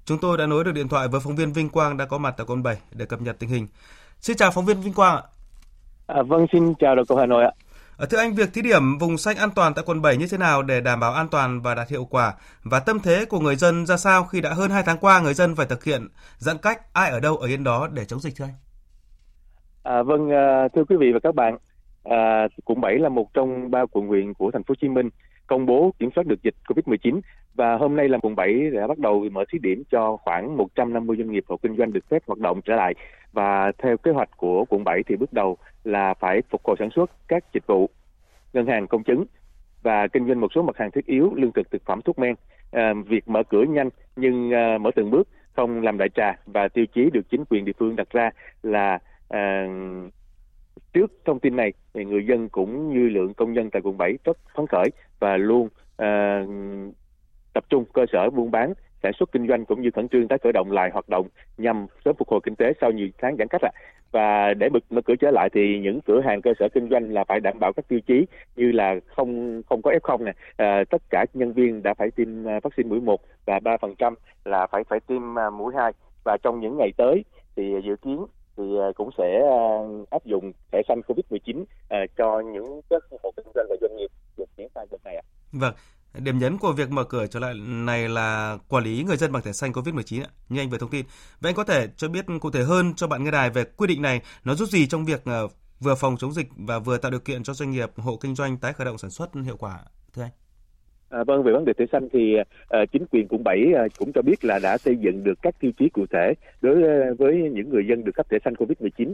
Chúng 0.06 0.18
tôi 0.18 0.38
đã 0.38 0.46
nối 0.46 0.64
được 0.64 0.72
điện 0.72 0.88
thoại 0.88 1.08
với 1.08 1.22
phóng 1.24 1.36
viên 1.36 1.54
Vinh 1.54 1.70
Quang 1.70 1.98
đã 1.98 2.06
có 2.06 2.18
mặt 2.18 2.34
tại 2.38 2.46
quận 2.50 2.64
7 2.64 2.78
để 2.92 3.06
cập 3.06 3.22
nhật 3.22 3.36
tình 3.40 3.50
hình. 3.50 3.68
Xin 4.20 4.38
chào 4.38 4.52
phóng 4.52 4.66
viên 4.66 4.82
Vinh 4.82 4.94
Quang 4.94 5.16
ạ. 5.16 5.24
À, 6.08 6.22
vâng, 6.28 6.46
xin 6.52 6.74
chào 6.80 6.96
đầu 6.96 7.06
cầu 7.08 7.18
Hà 7.18 7.26
Nội 7.26 7.44
ạ. 7.44 7.52
À, 7.98 8.06
thưa 8.10 8.18
anh, 8.18 8.36
việc 8.36 8.54
thí 8.54 8.62
điểm 8.62 8.98
vùng 8.98 9.18
xanh 9.18 9.38
an 9.38 9.50
toàn 9.56 9.74
tại 9.74 9.84
quận 9.88 10.02
7 10.02 10.18
như 10.18 10.28
thế 10.32 10.38
nào 10.38 10.62
để 10.62 10.82
đảm 10.82 11.00
bảo 11.00 11.14
an 11.14 11.28
toàn 11.32 11.62
và 11.62 11.76
đạt 11.76 11.90
hiệu 11.90 12.06
quả? 12.06 12.34
Và 12.64 12.80
tâm 12.80 13.00
thế 13.00 13.26
của 13.26 13.40
người 13.40 13.56
dân 13.56 13.86
ra 13.86 13.98
sao 13.98 14.24
khi 14.24 14.42
đã 14.42 14.54
hơn 14.54 14.72
2 14.72 14.84
tháng 14.86 14.98
qua 14.98 15.20
người 15.20 15.34
dân 15.34 15.56
phải 15.56 15.66
thực 15.66 15.84
hiện 15.84 16.08
giãn 16.38 16.58
cách 16.58 16.94
ai 16.94 17.10
ở 17.12 17.20
đâu 17.20 17.38
ở 17.38 17.48
yên 17.48 17.64
đó 17.64 17.88
để 17.94 18.06
chống 18.06 18.20
dịch 18.20 18.34
thưa 18.36 18.46
anh? 18.46 18.54
À, 19.84 20.04
vâng, 20.04 20.30
à, 20.30 20.68
thưa 20.76 20.84
quý 20.90 20.96
vị 21.00 21.08
và 21.14 21.20
các 21.24 21.36
bạn, 21.36 21.58
à, 22.04 22.48
quận 22.66 22.82
7 22.82 22.96
là 23.00 23.10
một 23.10 23.34
trong 23.34 23.72
ba 23.72 23.86
quận 23.92 24.08
huyện 24.08 24.34
của 24.34 24.52
thành 24.54 24.64
phố 24.64 24.72
Hồ 24.72 24.76
Chí 24.82 24.90
Minh 24.90 25.10
công 25.48 25.66
bố 25.66 25.94
kiểm 26.00 26.10
soát 26.16 26.28
được 26.28 26.44
dịch 26.44 26.56
Covid-19 26.68 27.22
và 27.56 27.76
hôm 27.76 27.96
nay 27.96 28.10
là 28.10 28.18
quận 28.22 28.36
7 28.36 28.70
đã 28.72 28.88
bắt 28.88 29.00
đầu 29.00 29.26
mở 29.32 29.44
thí 29.52 29.60
điểm 29.60 29.84
cho 29.92 30.18
khoảng 30.18 30.58
150 30.58 31.18
doanh 31.18 31.32
nghiệp 31.32 31.44
hộ 31.48 31.58
kinh 31.58 31.78
doanh 31.78 31.94
được 31.94 32.10
phép 32.10 32.24
hoạt 32.28 32.40
động 32.40 32.62
trở 32.66 32.76
lại. 32.76 32.94
Và 33.34 33.72
theo 33.78 33.98
kế 33.98 34.12
hoạch 34.12 34.30
của 34.38 34.66
quận 34.70 34.84
7 34.84 35.04
thì 35.08 35.16
bước 35.16 35.34
đầu 35.34 35.58
là 35.84 36.14
phải 36.14 36.42
phục 36.50 36.62
hồi 36.64 36.76
sản 36.80 36.90
xuất 36.96 37.12
các 37.28 37.44
dịch 37.54 37.68
vụ 37.68 37.90
ngân 38.54 38.66
hàng 38.66 38.88
công 38.88 39.04
chứng 39.04 39.26
và 39.84 40.08
kinh 40.08 40.28
doanh 40.28 40.42
một 40.42 40.48
số 40.56 40.62
mặt 40.62 40.78
hàng 40.78 40.92
thiết 40.92 41.06
yếu 41.06 41.34
lương 41.36 41.52
thực 41.52 41.72
thực 41.72 41.86
phẩm 41.86 42.02
thuốc 42.02 42.20
men. 42.20 42.36
À, 42.72 42.94
việc 43.08 43.28
mở 43.28 43.44
cửa 43.50 43.64
nhanh 43.70 43.90
nhưng 44.16 44.54
à, 44.54 44.78
mở 44.78 44.92
từng 44.96 45.12
bước 45.12 45.28
không 45.56 45.82
làm 45.82 45.98
đại 45.98 46.10
trà 46.10 46.36
và 46.46 46.68
tiêu 46.68 46.86
chí 46.86 47.10
được 47.14 47.30
chính 47.30 47.46
quyền 47.50 47.66
địa 47.66 47.72
phương 47.80 47.96
đặt 47.96 48.10
ra 48.10 48.30
là 48.64 49.00
à, 49.30 49.68
trước 50.96 51.12
thông 51.26 51.40
tin 51.40 51.56
này 51.56 51.74
thì 51.94 52.06
người 52.06 52.26
dân 52.26 52.50
cũng 52.50 52.94
như 52.94 53.10
lượng 53.10 53.34
công 53.34 53.54
nhân 53.54 53.70
tại 53.70 53.82
quận 53.82 53.98
7 53.98 54.14
rất 54.24 54.38
phấn 54.56 54.68
khởi 54.68 54.90
và 55.20 55.38
luôn 55.38 55.70
à, 55.98 56.42
tập 57.54 57.64
trung 57.70 57.86
cơ 57.94 58.06
sở 58.12 58.30
buôn 58.30 58.52
bán 58.52 58.74
sản 59.04 59.14
xuất 59.20 59.32
kinh 59.32 59.48
doanh 59.48 59.66
cũng 59.66 59.82
như 59.82 59.90
khẩn 59.92 60.08
trương 60.08 60.28
tái 60.28 60.40
khởi 60.44 60.54
động 60.54 60.72
lại 60.72 60.90
hoạt 60.94 61.10
động 61.10 61.28
nhằm 61.58 61.88
sớm 62.06 62.16
phục 62.16 62.30
hồi 62.30 62.40
kinh 62.44 62.56
tế 62.56 62.74
sau 62.82 62.92
nhiều 62.92 63.08
tháng 63.18 63.36
giãn 63.38 63.48
cách 63.48 63.62
ạ. 63.62 63.72
Và 64.12 64.54
để 64.54 64.70
mở, 64.70 64.80
mở 64.90 65.02
cửa 65.06 65.16
trở 65.20 65.32
lại 65.32 65.50
thì 65.54 65.80
những 65.80 66.00
cửa 66.06 66.22
hàng 66.22 66.42
cơ 66.42 66.54
sở 66.60 66.68
kinh 66.74 66.90
doanh 66.90 67.14
là 67.14 67.24
phải 67.24 67.40
đảm 67.40 67.60
bảo 67.60 67.74
các 67.74 67.88
tiêu 67.88 68.00
chí 68.08 68.26
như 68.56 68.72
là 68.72 68.96
không 69.16 69.62
không 69.70 69.82
có 69.82 69.92
F0 69.92 70.24
nè, 70.24 70.34
à, 70.58 70.84
tất 70.90 71.02
cả 71.10 71.26
nhân 71.34 71.54
viên 71.54 71.84
đã 71.84 71.94
phải 71.94 72.12
tiêm 72.12 72.46
ờ, 72.46 72.60
vaccine 72.64 72.90
mũi 72.90 73.02
1 73.02 73.22
và 73.46 73.60
3% 73.60 74.14
là 74.46 74.68
phải 74.68 74.84
phải 74.84 75.00
tiêm 75.00 75.22
mũi 75.58 75.74
2 75.78 75.92
và 76.24 76.38
trong 76.44 76.60
những 76.60 76.78
ngày 76.78 76.92
tới 76.98 77.24
thì 77.56 77.74
dự 77.84 77.96
kiến 77.96 78.26
thì 78.58 78.64
ờ, 78.78 78.92
cũng 78.96 79.10
sẽ 79.18 79.42
ờ, 79.50 79.88
áp 80.10 80.26
dụng 80.26 80.52
thẻ 80.72 80.82
xanh 80.88 81.02
Covid-19 81.08 81.64
ờ, 81.90 81.98
cho 82.18 82.42
những 82.54 82.82
các 82.90 83.04
hộ 83.24 83.32
kinh 83.38 83.48
doanh 83.56 83.66
và 83.70 83.76
doanh 83.82 83.96
nghiệp 83.98 84.12
được 84.38 84.46
triển 84.58 84.68
khai 84.76 84.86
đợt 84.92 84.98
này 85.04 85.16
ạ. 85.16 85.24
Vâng, 85.52 85.74
Điểm 86.20 86.38
nhấn 86.38 86.58
của 86.58 86.72
việc 86.72 86.90
mở 86.90 87.04
cửa 87.04 87.28
trở 87.28 87.40
lại 87.40 87.54
này 87.68 88.10
là 88.10 88.58
quản 88.70 88.84
lý 88.84 89.04
người 89.04 89.18
dân 89.18 89.32
bằng 89.32 89.44
thẻ 89.44 89.52
xanh 89.52 89.72
COVID-19 89.72 90.24
như 90.50 90.62
anh 90.62 90.70
vừa 90.70 90.78
thông 90.78 90.90
tin. 90.90 91.06
Vậy 91.40 91.50
anh 91.50 91.56
có 91.56 91.64
thể 91.64 91.88
cho 91.98 92.08
biết 92.08 92.26
cụ 92.42 92.52
thể 92.52 92.64
hơn 92.64 92.94
cho 92.96 93.08
bạn 93.08 93.24
nghe 93.24 93.32
đài 93.32 93.50
về 93.50 93.64
quy 93.64 93.88
định 93.88 94.02
này 94.02 94.22
nó 94.44 94.56
giúp 94.56 94.70
gì 94.70 94.88
trong 94.88 95.06
việc 95.06 95.24
vừa 95.80 95.96
phòng 95.96 96.18
chống 96.18 96.34
dịch 96.34 96.48
và 96.58 96.80
vừa 96.80 96.98
tạo 96.98 97.12
điều 97.12 97.20
kiện 97.20 97.44
cho 97.44 97.54
doanh 97.54 97.72
nghiệp 97.72 97.92
hộ 97.98 98.18
kinh 98.22 98.36
doanh 98.36 98.58
tái 98.58 98.74
khởi 98.74 98.86
động 98.86 98.98
sản 98.98 99.12
xuất 99.12 99.30
hiệu 99.46 99.58
quả 99.58 99.80
thưa 100.14 100.22
anh? 100.22 100.32
À, 101.10 101.24
vâng 101.24 101.44
về 101.44 101.52
vấn 101.52 101.66
đề 101.66 101.74
thẻ 101.74 101.86
xanh 101.92 102.08
thì 102.14 102.36
à, 102.70 102.86
chính 102.92 103.06
quyền 103.12 103.28
quận 103.28 103.44
7 103.44 103.74
à, 103.76 103.84
cũng 104.00 104.12
cho 104.12 104.22
biết 104.22 104.46
là 104.46 104.60
đã 104.64 104.78
xây 104.78 104.96
dựng 104.96 105.24
được 105.24 105.42
các 105.42 105.56
tiêu 105.60 105.72
chí 105.78 105.90
cụ 105.90 106.06
thể 106.12 106.34
đối 106.62 106.84
à, 106.84 107.12
với 107.18 107.50
những 107.54 107.70
người 107.70 107.88
dân 107.88 108.04
được 108.04 108.12
cấp 108.16 108.26
thẻ 108.30 108.38
xanh 108.46 108.54
Covid-19 108.54 109.14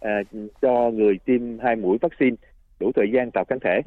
à, 0.00 0.22
cho 0.62 0.90
người 0.90 1.18
tiêm 1.24 1.58
hai 1.58 1.76
mũi 1.76 1.98
vaccine 2.00 2.36
đủ 2.80 2.92
thời 2.94 3.10
gian 3.12 3.30
tạo 3.30 3.44
kháng 3.44 3.60
thể 3.60 3.80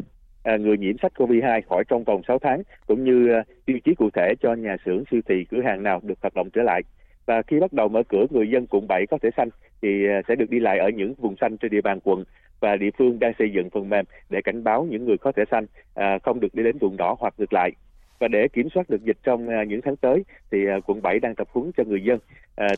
À, 0.46 0.58
người 0.58 0.78
nhiễm 0.78 0.98
sách 1.02 1.12
COVID-2 1.16 1.62
khỏi 1.70 1.84
trong 1.88 2.04
vòng 2.04 2.22
6 2.28 2.40
tháng 2.40 2.62
cũng 2.88 3.04
như 3.04 3.32
à, 3.34 3.44
tiêu 3.66 3.80
chí 3.86 3.96
cụ 3.96 4.10
thể 4.14 4.34
cho 4.42 4.54
nhà 4.54 4.78
xưởng 4.86 5.04
siêu 5.12 5.22
thị 5.28 5.46
cửa 5.52 5.62
hàng 5.62 5.84
nào 5.84 6.02
được 6.04 6.16
hoạt 6.22 6.34
động 6.36 6.50
trở 6.54 6.62
lại. 6.62 6.82
Và 7.26 7.42
khi 7.48 7.60
bắt 7.60 7.74
đầu 7.74 7.88
mở 7.88 8.04
cửa 8.10 8.26
người 8.30 8.50
dân 8.50 8.68
quận 8.68 8.88
7 8.88 9.06
có 9.10 9.18
thể 9.22 9.30
xanh 9.38 9.50
thì 9.82 10.08
à, 10.08 10.22
sẽ 10.28 10.36
được 10.36 10.50
đi 10.50 10.60
lại 10.60 10.80
ở 10.80 10.90
những 10.90 11.14
vùng 11.14 11.36
xanh 11.42 11.58
trên 11.58 11.72
địa 11.72 11.82
bàn 11.82 12.00
quận 12.04 12.24
và 12.60 12.76
địa 12.76 12.90
phương 12.98 13.20
đang 13.20 13.34
xây 13.40 13.50
dựng 13.52 13.70
phần 13.70 13.90
mềm 13.90 14.06
để 14.30 14.42
cảnh 14.42 14.64
báo 14.64 14.88
những 14.90 15.06
người 15.06 15.18
có 15.18 15.32
thể 15.32 15.44
xanh 15.52 15.66
à, 15.94 16.20
không 16.24 16.40
được 16.40 16.56
đi 16.56 16.64
đến 16.64 16.78
vùng 16.78 16.98
đỏ 16.98 17.16
hoặc 17.20 17.34
ngược 17.38 17.54
lại 17.54 17.72
Và 18.20 18.28
để 18.28 18.48
kiểm 18.54 18.70
soát 18.70 18.90
được 18.90 19.04
dịch 19.04 19.18
trong 19.24 19.48
à, 19.48 19.64
những 19.64 19.82
tháng 19.82 19.96
tới 19.96 20.26
thì 20.52 20.68
à, 20.68 20.80
quận 20.86 21.02
7 21.02 21.20
đang 21.20 21.36
tập 21.36 21.48
huấn 21.52 21.72
cho 21.78 21.84
người 21.84 22.04
dân 22.04 22.20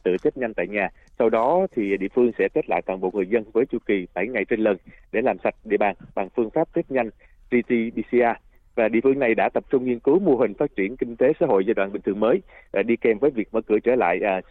tự 0.03 0.17
test 0.23 0.37
nhanh 0.37 0.53
tại 0.53 0.67
nhà. 0.67 0.89
Sau 1.19 1.29
đó 1.29 1.67
thì 1.75 1.97
địa 1.97 2.07
phương 2.13 2.31
sẽ 2.39 2.47
test 2.53 2.69
lại 2.69 2.81
toàn 2.85 2.99
bộ 2.99 3.11
người 3.13 3.27
dân 3.27 3.43
với 3.53 3.65
chu 3.65 3.77
kỳ 3.85 4.07
7 4.13 4.27
ngày 4.27 4.45
trên 4.45 4.59
lần 4.59 4.77
để 5.11 5.21
làm 5.21 5.37
sạch 5.43 5.55
địa 5.65 5.77
bàn 5.77 5.95
bằng 6.15 6.29
phương 6.35 6.49
pháp 6.49 6.73
test 6.73 6.91
nhanh 6.91 7.09
RT-PCR 7.51 8.33
và 8.75 8.89
địa 8.89 8.99
phương 9.03 9.19
này 9.19 9.35
đã 9.35 9.49
tập 9.49 9.63
trung 9.69 9.85
nghiên 9.85 9.99
cứu 9.99 10.19
mô 10.19 10.35
hình 10.35 10.53
phát 10.53 10.75
triển 10.75 10.97
kinh 10.97 11.15
tế 11.15 11.33
xã 11.39 11.45
hội 11.45 11.65
giai 11.65 11.73
đoạn 11.73 11.91
bình 11.93 12.01
thường 12.01 12.19
mới 12.19 12.41
đi 12.85 12.95
kèm 12.95 13.17
với 13.19 13.31
việc 13.31 13.47
mở 13.51 13.61
cửa 13.61 13.79
trở 13.79 13.95
lại 13.95 14.19
à, 14.23 14.41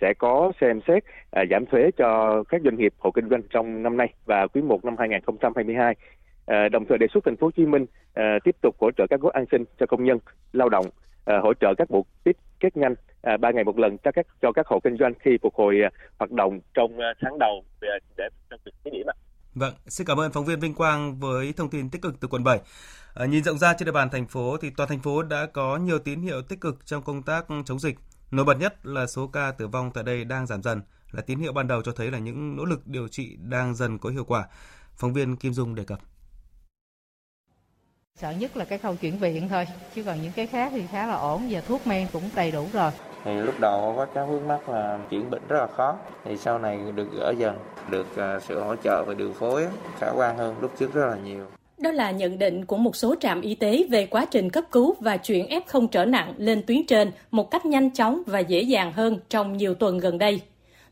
sẽ 0.00 0.14
có 0.18 0.52
xem 0.60 0.80
xét 0.88 1.04
à, 1.30 1.44
giảm 1.50 1.66
thuế 1.66 1.90
cho 1.96 2.42
các 2.48 2.60
doanh 2.64 2.76
nghiệp 2.76 2.94
hộ 2.98 3.10
kinh 3.10 3.28
doanh 3.28 3.42
trong 3.50 3.82
năm 3.82 3.96
nay 3.96 4.14
và 4.26 4.46
quý 4.46 4.62
1 4.62 4.84
năm 4.84 4.94
2022. 4.98 5.94
À, 6.46 6.68
đồng 6.68 6.84
thời 6.88 6.98
đề 6.98 7.06
xuất 7.14 7.24
thành 7.24 7.36
phố 7.36 7.46
Hồ 7.46 7.50
Chí 7.56 7.66
Minh 7.66 7.86
à, 8.14 8.38
tiếp 8.44 8.56
tục 8.62 8.76
hỗ 8.80 8.90
trợ 8.90 9.06
các 9.10 9.20
gói 9.20 9.32
an 9.34 9.44
sinh 9.50 9.64
cho 9.80 9.86
công 9.86 10.04
nhân, 10.04 10.18
lao 10.52 10.68
động, 10.68 10.86
à, 11.24 11.38
hỗ 11.42 11.54
trợ 11.54 11.74
các 11.78 11.90
bộ 11.90 12.06
tiết 12.24 12.36
kết 12.60 12.76
nhanh 12.76 12.94
à, 13.22 13.36
ba 13.36 13.50
ngày 13.50 13.64
một 13.64 13.78
lần 13.78 13.98
cho 13.98 14.10
các 14.12 14.26
cho 14.42 14.52
các 14.52 14.66
hộ 14.66 14.80
kinh 14.84 14.96
doanh 15.00 15.12
khi 15.20 15.38
phục 15.42 15.54
hồi 15.54 15.80
à, 15.82 15.90
hoạt 16.18 16.30
động 16.30 16.60
trong 16.74 16.98
à, 16.98 17.14
tháng 17.20 17.38
đầu 17.38 17.64
để, 17.80 17.88
để 18.16 18.28
trong 18.50 18.60
việc 18.64 18.72
thí 18.84 18.90
điểm. 18.90 19.06
Vâng, 19.54 19.74
xin 19.86 20.06
cảm 20.06 20.20
ơn 20.20 20.32
phóng 20.32 20.44
viên 20.44 20.60
Vinh 20.60 20.74
Quang 20.74 21.18
với 21.20 21.52
thông 21.56 21.70
tin 21.70 21.90
tích 21.90 22.02
cực 22.02 22.20
từ 22.20 22.28
quận 22.28 22.44
7. 22.44 22.58
À, 23.14 23.26
nhìn 23.26 23.44
rộng 23.44 23.58
ra 23.58 23.74
trên 23.78 23.86
địa 23.86 23.92
bàn 23.92 24.08
thành 24.12 24.26
phố 24.26 24.56
thì 24.56 24.70
toàn 24.76 24.88
thành 24.88 24.98
phố 24.98 25.22
đã 25.22 25.46
có 25.52 25.76
nhiều 25.76 25.98
tín 25.98 26.20
hiệu 26.20 26.42
tích 26.42 26.60
cực 26.60 26.86
trong 26.86 27.02
công 27.02 27.22
tác 27.22 27.44
chống 27.64 27.78
dịch. 27.78 27.96
Nổi 28.30 28.44
bật 28.44 28.54
nhất 28.54 28.86
là 28.86 29.06
số 29.06 29.26
ca 29.26 29.52
tử 29.52 29.68
vong 29.68 29.90
tại 29.94 30.04
đây 30.04 30.24
đang 30.24 30.46
giảm 30.46 30.62
dần, 30.62 30.82
là 31.10 31.22
tín 31.22 31.38
hiệu 31.38 31.52
ban 31.52 31.66
đầu 31.66 31.82
cho 31.82 31.92
thấy 31.92 32.10
là 32.10 32.18
những 32.18 32.56
nỗ 32.56 32.64
lực 32.64 32.86
điều 32.86 33.08
trị 33.08 33.36
đang 33.40 33.74
dần 33.74 33.98
có 33.98 34.10
hiệu 34.10 34.24
quả. 34.24 34.48
Phóng 34.94 35.12
viên 35.12 35.36
Kim 35.36 35.52
Dung 35.52 35.74
đề 35.74 35.84
cập. 35.84 35.98
Sợ 38.14 38.30
nhất 38.30 38.56
là 38.56 38.64
cái 38.64 38.78
khâu 38.78 38.96
chuyển 38.96 39.18
viện 39.18 39.48
thôi, 39.48 39.66
chứ 39.94 40.04
còn 40.04 40.22
những 40.22 40.32
cái 40.32 40.46
khác 40.46 40.72
thì 40.74 40.86
khá 40.86 41.06
là 41.06 41.14
ổn 41.14 41.48
và 41.50 41.60
thuốc 41.60 41.86
men 41.86 42.08
cũng 42.12 42.30
đầy 42.34 42.50
đủ 42.50 42.68
rồi. 42.72 42.90
Thì 43.24 43.34
lúc 43.34 43.54
đầu 43.60 43.94
có 43.96 44.06
cái 44.14 44.26
vướng 44.26 44.48
mắt 44.48 44.68
là 44.68 44.98
chuyển 45.10 45.30
bệnh 45.30 45.42
rất 45.48 45.58
là 45.58 45.66
khó, 45.76 45.96
thì 46.24 46.36
sau 46.36 46.58
này 46.58 46.92
được 46.92 47.08
gỡ 47.12 47.34
dần, 47.38 47.58
được 47.90 48.16
à, 48.16 48.40
sự 48.40 48.60
hỗ 48.60 48.76
trợ 48.76 49.04
và 49.06 49.14
điều 49.14 49.32
phối 49.32 49.66
khả 49.98 50.10
quan 50.16 50.38
hơn 50.38 50.56
lúc 50.60 50.72
trước 50.78 50.94
rất 50.94 51.06
là 51.06 51.16
nhiều. 51.16 51.46
Đó 51.82 51.92
là 51.92 52.10
nhận 52.10 52.38
định 52.38 52.64
của 52.64 52.76
một 52.76 52.96
số 52.96 53.14
trạm 53.20 53.40
y 53.40 53.54
tế 53.54 53.84
về 53.90 54.06
quá 54.06 54.26
trình 54.30 54.50
cấp 54.50 54.64
cứu 54.72 54.94
và 55.00 55.16
chuyển 55.16 55.46
F0 55.46 55.86
trở 55.88 56.04
nặng 56.04 56.34
lên 56.38 56.62
tuyến 56.66 56.86
trên 56.86 57.10
một 57.30 57.50
cách 57.50 57.66
nhanh 57.66 57.90
chóng 57.90 58.22
và 58.26 58.38
dễ 58.38 58.60
dàng 58.60 58.92
hơn 58.92 59.18
trong 59.28 59.56
nhiều 59.56 59.74
tuần 59.74 59.98
gần 59.98 60.18
đây. 60.18 60.40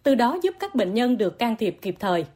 Từ 0.02 0.14
đó 0.14 0.38
giúp 0.42 0.54
các 0.60 0.74
bệnh 0.74 0.94
nhân 0.94 1.18
được 1.18 1.38
can 1.38 1.56
thiệp 1.56 1.76
kịp 1.82 1.94
thời. 2.00 2.26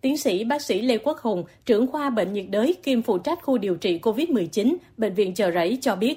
Tiến 0.00 0.16
sĩ 0.16 0.44
bác 0.44 0.62
sĩ 0.62 0.82
Lê 0.82 0.98
Quốc 0.98 1.18
Hùng, 1.18 1.44
trưởng 1.64 1.86
khoa 1.86 2.10
bệnh 2.10 2.32
nhiệt 2.32 2.46
đới 2.50 2.74
kiêm 2.82 3.02
phụ 3.02 3.18
trách 3.18 3.38
khu 3.42 3.58
điều 3.58 3.76
trị 3.76 3.98
COVID-19, 4.02 4.76
Bệnh 4.96 5.14
viện 5.14 5.34
Chợ 5.34 5.50
Rẫy 5.50 5.78
cho 5.80 5.96
biết. 5.96 6.14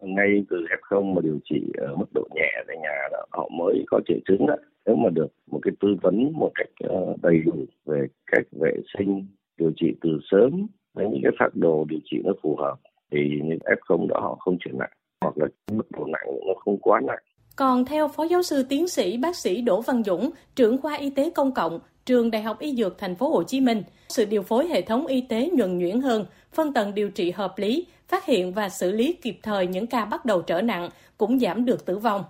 Ngay 0.00 0.44
từ 0.50 0.56
F0 0.56 1.14
mà 1.14 1.20
điều 1.24 1.38
trị 1.44 1.62
ở 1.78 1.96
mức 1.96 2.06
độ 2.14 2.28
nhẹ 2.34 2.64
tại 2.66 2.76
nhà 2.82 3.08
đó, 3.12 3.24
họ 3.30 3.48
mới 3.58 3.84
có 3.86 4.00
triệu 4.08 4.18
chứng 4.28 4.46
đó. 4.46 4.54
Nếu 4.86 4.96
mà 4.96 5.10
được 5.10 5.28
một 5.46 5.58
cái 5.62 5.72
tư 5.80 5.88
vấn 6.02 6.32
một 6.32 6.50
cách 6.54 6.68
ờ, 6.80 7.16
đầy 7.22 7.38
đủ 7.46 7.64
về 7.86 8.06
cách 8.26 8.46
vệ 8.52 8.72
sinh, 8.98 9.26
điều 9.58 9.72
trị 9.76 9.94
từ 10.00 10.18
sớm 10.30 10.66
với 10.94 11.06
những 11.10 11.20
cái 11.22 11.32
phác 11.38 11.54
đồ 11.54 11.84
điều 11.88 12.00
trị 12.04 12.16
nó 12.24 12.32
phù 12.42 12.56
hợp 12.56 12.76
thì 13.10 13.18
những 13.44 13.58
F0 13.58 14.06
đó 14.08 14.20
họ 14.20 14.36
không 14.40 14.56
chuyển 14.60 14.78
nặng 14.78 14.90
hoặc 15.20 15.38
là 15.38 15.46
mức 15.72 15.90
độ 15.90 16.04
nặng 16.06 16.26
nó 16.46 16.54
không 16.64 16.78
quá 16.78 17.00
nặng. 17.06 17.22
Còn 17.56 17.84
theo 17.84 18.08
Phó 18.08 18.22
Giáo 18.24 18.42
sư 18.42 18.62
Tiến 18.68 18.88
sĩ 18.88 19.18
Bác 19.18 19.36
sĩ 19.36 19.62
Đỗ 19.62 19.80
Văn 19.80 20.02
Dũng, 20.02 20.30
trưởng 20.54 20.78
khoa 20.78 20.96
y 20.96 21.10
tế 21.10 21.30
công 21.30 21.54
cộng, 21.54 21.78
trường 22.04 22.30
Đại 22.30 22.42
học 22.42 22.58
Y 22.58 22.74
Dược 22.74 22.98
Thành 22.98 23.14
phố 23.14 23.30
Hồ 23.30 23.42
Chí 23.42 23.60
Minh, 23.60 23.82
sự 24.08 24.24
điều 24.24 24.42
phối 24.42 24.66
hệ 24.66 24.82
thống 24.82 25.06
y 25.06 25.20
tế 25.20 25.50
nhuần 25.52 25.78
nhuyễn 25.78 26.00
hơn, 26.00 26.24
phân 26.52 26.72
tầng 26.74 26.94
điều 26.94 27.10
trị 27.10 27.30
hợp 27.30 27.54
lý, 27.56 27.86
phát 28.08 28.24
hiện 28.24 28.52
và 28.52 28.68
xử 28.68 28.92
lý 28.92 29.18
kịp 29.22 29.38
thời 29.42 29.66
những 29.66 29.86
ca 29.86 30.04
bắt 30.04 30.24
đầu 30.24 30.42
trở 30.42 30.62
nặng 30.62 30.88
cũng 31.18 31.38
giảm 31.38 31.64
được 31.64 31.86
tử 31.86 31.98
vong. 31.98 32.22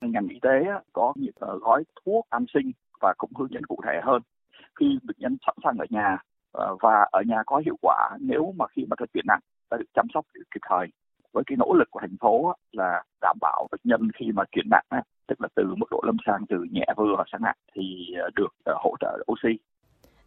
Ngành 0.00 0.28
y 0.30 0.38
tế 0.42 0.64
có 0.92 1.12
những 1.16 1.34
ờ, 1.40 1.58
gói 1.60 1.84
thuốc 2.04 2.26
an 2.30 2.44
sinh 2.54 2.72
và 3.00 3.14
cũng 3.18 3.30
hướng 3.38 3.48
dẫn 3.50 3.62
cụ 3.62 3.78
thể 3.84 4.00
hơn. 4.02 4.22
Khi 4.80 4.86
bệnh 5.02 5.16
nhân 5.18 5.36
sẵn 5.46 5.54
sàng 5.64 5.76
ở 5.78 5.86
nhà 5.90 6.18
Ờ, 6.54 6.76
và 6.80 7.06
ở 7.10 7.22
nhà 7.26 7.42
có 7.46 7.62
hiệu 7.64 7.76
quả 7.82 8.10
nếu 8.20 8.54
mà 8.56 8.66
khi 8.66 8.82
mà 8.90 8.96
thực 8.98 9.10
hiện 9.14 9.24
nặng 9.28 9.40
ta 9.68 9.76
được 9.76 9.90
chăm 9.94 10.06
sóc 10.14 10.26
kịp 10.54 10.60
thời 10.68 10.86
với 11.32 11.44
cái 11.46 11.56
nỗ 11.56 11.74
lực 11.78 11.88
của 11.90 12.00
thành 12.00 12.16
phố 12.20 12.54
là 12.72 13.02
đảm 13.20 13.36
bảo 13.40 13.68
bệnh 13.70 13.80
nhân 13.84 14.00
khi 14.14 14.26
mà 14.34 14.42
chuyển 14.52 14.66
nặng 14.70 15.02
tức 15.26 15.40
là 15.40 15.48
từ 15.54 15.74
mức 15.76 15.86
độ 15.90 16.00
lâm 16.06 16.16
sàng 16.26 16.44
từ 16.48 16.56
nhẹ 16.72 16.86
vừa 16.96 17.24
sang 17.32 17.42
nặng 17.42 17.56
thì 17.74 17.82
ờ, 18.22 18.30
được 18.36 18.54
ờ, 18.64 18.74
hỗ 18.78 18.94
trợ 19.00 19.18
oxy 19.32 19.58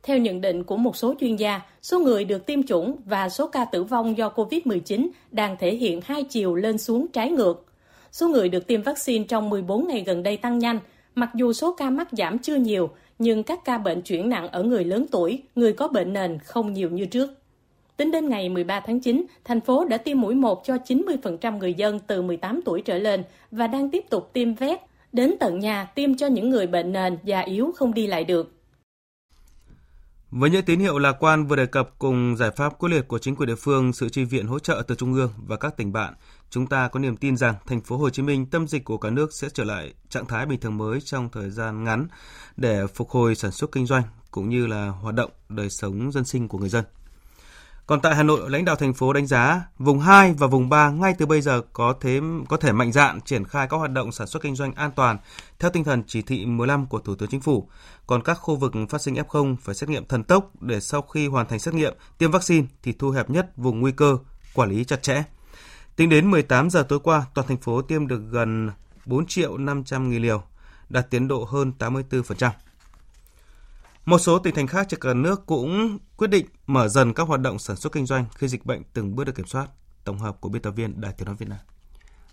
theo 0.04 0.18
nhận 0.18 0.42
định 0.42 0.64
của 0.64 0.78
một 0.78 0.96
số 0.96 1.16
chuyên 1.20 1.36
gia, 1.36 1.62
số 1.82 2.00
người 2.00 2.26
được 2.26 2.46
tiêm 2.46 2.64
chủng 2.64 2.96
và 3.06 3.30
số 3.30 3.48
ca 3.48 3.66
tử 3.66 3.84
vong 3.84 4.18
do 4.18 4.30
COVID-19 4.36 5.08
đang 5.32 5.58
thể 5.60 5.76
hiện 5.76 6.02
hai 6.04 6.24
chiều 6.24 6.56
lên 6.56 6.78
xuống 6.78 7.08
trái 7.14 7.30
ngược. 7.32 7.66
Số 8.12 8.28
người 8.28 8.50
được 8.50 8.68
tiêm 8.68 8.82
vaccine 8.82 9.26
trong 9.28 9.50
14 9.50 9.88
ngày 9.88 10.04
gần 10.06 10.24
đây 10.24 10.38
tăng 10.38 10.60
nhanh, 10.60 10.80
mặc 11.16 11.30
dù 11.36 11.54
số 11.54 11.76
ca 11.78 11.90
mắc 11.90 12.08
giảm 12.12 12.40
chưa 12.40 12.56
nhiều, 12.56 12.90
nhưng 13.20 13.44
các 13.44 13.60
ca 13.66 13.78
bệnh 13.78 14.02
chuyển 14.02 14.30
nặng 14.30 14.48
ở 14.48 14.64
người 14.64 14.84
lớn 14.84 15.06
tuổi, 15.12 15.44
người 15.56 15.74
có 15.74 15.88
bệnh 15.88 16.14
nền 16.14 16.40
không 16.40 16.74
nhiều 16.74 16.90
như 16.90 17.06
trước. 17.06 17.30
Tính 17.98 18.12
đến 18.12 18.30
ngày 18.30 18.50
13 18.50 18.80
tháng 18.80 19.00
9, 19.00 19.26
thành 19.44 19.62
phố 19.62 19.86
đã 19.86 19.98
tiêm 19.98 20.22
mũi 20.22 20.36
1 20.36 20.62
cho 20.66 20.76
90% 20.76 21.58
người 21.58 21.74
dân 21.74 22.00
từ 22.00 22.22
18 22.22 22.62
tuổi 22.66 22.82
trở 22.82 22.98
lên 22.98 23.24
và 23.52 23.68
đang 23.68 23.92
tiếp 23.92 24.04
tục 24.10 24.30
tiêm 24.34 24.54
vét 24.54 24.80
đến 25.14 25.36
tận 25.40 25.60
nhà 25.60 25.86
tiêm 25.96 26.16
cho 26.16 26.28
những 26.28 26.50
người 26.50 26.68
bệnh 26.68 26.94
nền, 26.94 27.18
già 27.24 27.40
yếu 27.40 27.72
không 27.76 27.94
đi 27.94 28.08
lại 28.08 28.24
được. 28.24 28.54
Với 30.32 30.50
những 30.50 30.66
tín 30.66 30.80
hiệu 30.80 31.00
lạc 31.00 31.16
quan 31.20 31.48
vừa 31.48 31.56
đề 31.56 31.66
cập 31.66 32.00
cùng 32.00 32.36
giải 32.38 32.52
pháp 32.52 32.80
quyết 32.80 32.90
liệt 32.90 33.08
của 33.08 33.20
chính 33.20 33.36
quyền 33.36 33.48
địa 33.48 33.56
phương, 33.56 33.94
sự 33.94 34.10
chi 34.10 34.24
viện 34.24 34.48
hỗ 34.48 34.60
trợ 34.60 34.84
từ 34.88 34.96
trung 34.96 35.14
ương 35.14 35.30
và 35.48 35.58
các 35.58 35.78
tỉnh 35.78 35.94
bạn, 35.94 36.14
chúng 36.50 36.68
ta 36.68 36.88
có 36.88 37.00
niềm 37.00 37.18
tin 37.18 37.38
rằng 37.38 37.56
thành 37.66 37.82
phố 37.82 37.98
Hồ 37.98 38.10
Chí 38.10 38.22
Minh 38.22 38.46
tâm 38.46 38.68
dịch 38.68 38.86
của 38.86 38.98
cả 38.98 39.10
nước 39.10 39.34
sẽ 39.34 39.50
trở 39.54 39.63
lại 39.63 39.94
trạng 40.10 40.25
thái 40.25 40.46
bình 40.46 40.60
thường 40.60 40.77
mới 40.77 41.01
trong 41.01 41.30
thời 41.30 41.50
gian 41.50 41.84
ngắn 41.84 42.08
để 42.58 42.88
phục 42.88 43.10
hồi 43.10 43.36
sản 43.36 43.51
xuất 43.51 43.72
kinh 43.72 43.86
doanh 43.86 44.04
cũng 44.32 44.50
như 44.50 44.68
là 44.68 44.88
hoạt 44.88 45.16
động 45.16 45.32
đời 45.50 45.70
sống 45.70 46.12
dân 46.12 46.25
sinh 46.25 46.48
của 46.48 46.58
người 46.58 46.70
dân. 46.70 46.86
Còn 47.88 48.01
tại 48.01 48.16
Hà 48.16 48.24
Nội, 48.24 48.50
lãnh 48.50 48.66
đạo 48.66 48.75
thành 48.75 48.94
phố 48.94 49.13
đánh 49.13 49.27
giá 49.27 49.62
vùng 49.80 50.00
2 50.00 50.34
và 50.34 50.48
vùng 50.48 50.70
3 50.70 50.89
ngay 50.89 51.13
từ 51.18 51.25
bây 51.25 51.42
giờ 51.42 51.62
có 51.74 51.94
thế 52.01 52.22
có 52.50 52.58
thể 52.58 52.72
mạnh 52.72 52.92
dạn 52.92 53.22
triển 53.22 53.46
khai 53.46 53.68
các 53.70 53.77
hoạt 53.77 53.92
động 53.92 54.12
sản 54.12 54.27
xuất 54.27 54.44
kinh 54.44 54.56
doanh 54.56 54.74
an 54.74 54.92
toàn 54.96 55.18
theo 55.60 55.72
tinh 55.72 55.84
thần 55.84 56.04
chỉ 56.08 56.22
thị 56.22 56.46
15 56.46 56.86
của 56.86 57.00
Thủ 57.00 57.16
tướng 57.16 57.30
Chính 57.30 57.42
phủ. 57.42 57.70
Còn 58.08 58.24
các 58.24 58.34
khu 58.34 58.56
vực 58.56 58.74
phát 58.89 59.01
sinh 59.01 59.16
F0 59.16 59.56
phải 59.62 59.75
xét 59.75 59.89
nghiệm 59.89 60.06
thần 60.06 60.24
tốc 60.24 60.51
để 60.62 60.80
sau 60.80 61.01
khi 61.01 61.27
hoàn 61.27 61.48
thành 61.48 61.60
xét 61.60 61.74
nghiệm, 61.74 61.94
tiêm 62.18 62.32
vaccine 62.32 62.68
thì 62.84 62.92
thu 62.92 63.12
hẹp 63.12 63.30
nhất 63.30 63.58
vùng 63.58 63.80
nguy 63.80 63.92
cơ, 63.92 64.18
quản 64.54 64.70
lý 64.70 64.84
chặt 64.84 65.04
chẽ. 65.04 65.24
Tính 65.98 66.10
đến 66.10 66.32
18 66.32 66.70
giờ 66.70 66.84
tối 66.89 67.00
qua, 67.04 67.25
toàn 67.34 67.48
thành 67.48 67.58
phố 67.58 67.82
tiêm 67.82 68.08
được 68.08 68.22
gần 68.32 68.72
4 69.06 69.25
triệu 69.25 69.58
500 69.58 70.10
nghìn 70.10 70.22
liều, 70.22 70.44
đạt 70.89 71.10
tiến 71.10 71.27
độ 71.27 71.44
hơn 71.44 71.72
84%. 71.80 72.51
Một 74.06 74.20
số 74.20 74.39
tỉnh 74.39 74.56
thành 74.56 74.68
khác 74.68 74.88
trên 74.89 75.00
cả 75.00 75.13
nước 75.13 75.46
cũng 75.46 75.98
quyết 76.18 76.27
định 76.27 76.46
mở 76.68 76.88
dần 76.88 77.13
các 77.13 77.27
hoạt 77.27 77.39
động 77.42 77.60
sản 77.60 77.75
xuất 77.75 77.94
kinh 77.94 78.06
doanh 78.06 78.25
khi 78.36 78.48
dịch 78.48 78.66
bệnh 78.66 78.84
từng 78.94 79.16
bước 79.16 79.24
được 79.24 79.36
kiểm 79.36 79.46
soát. 79.46 79.68
Tổng 80.04 80.20
hợp 80.20 80.42
của 80.42 80.50
biên 80.50 80.62
tập 80.62 80.72
viên 80.72 81.01
Đài 81.01 81.13
Tiếng 81.13 81.25
nói 81.25 81.36
Việt 81.39 81.50
Nam. 81.50 81.60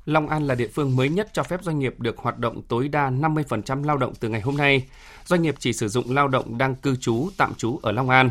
Long 0.05 0.29
An 0.29 0.47
là 0.47 0.55
địa 0.55 0.69
phương 0.75 0.97
mới 0.97 1.09
nhất 1.09 1.29
cho 1.33 1.43
phép 1.43 1.63
doanh 1.63 1.79
nghiệp 1.79 1.95
được 1.99 2.19
hoạt 2.19 2.39
động 2.39 2.63
tối 2.63 2.89
đa 2.89 3.11
50% 3.11 3.85
lao 3.85 3.97
động 3.97 4.13
từ 4.21 4.29
ngày 4.29 4.41
hôm 4.41 4.57
nay. 4.57 4.89
Doanh 5.25 5.43
nghiệp 5.43 5.55
chỉ 5.59 5.73
sử 5.73 5.89
dụng 5.89 6.15
lao 6.15 6.29
động 6.29 6.59
đang 6.59 6.75
cư 6.75 6.97
trú, 6.97 7.29
tạm 7.37 7.55
trú 7.55 7.79
ở 7.83 7.93
Long 7.93 8.11
An. 8.11 8.31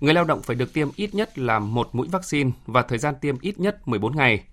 Người 0.00 0.14
lao 0.14 0.24
động 0.24 0.42
phải 0.42 0.56
được 0.56 0.72
tiêm 0.72 0.88
ít 0.96 1.14
nhất 1.14 1.38
là 1.38 1.58
một 1.58 1.88
mũi 1.92 2.08
vaccine 2.08 2.50
và 2.66 2.82
thời 2.82 2.98
gian 2.98 3.14
tiêm 3.20 3.38
ít 3.40 3.60
nhất 3.60 3.88
14 3.88 4.16
ngày. 4.16 4.44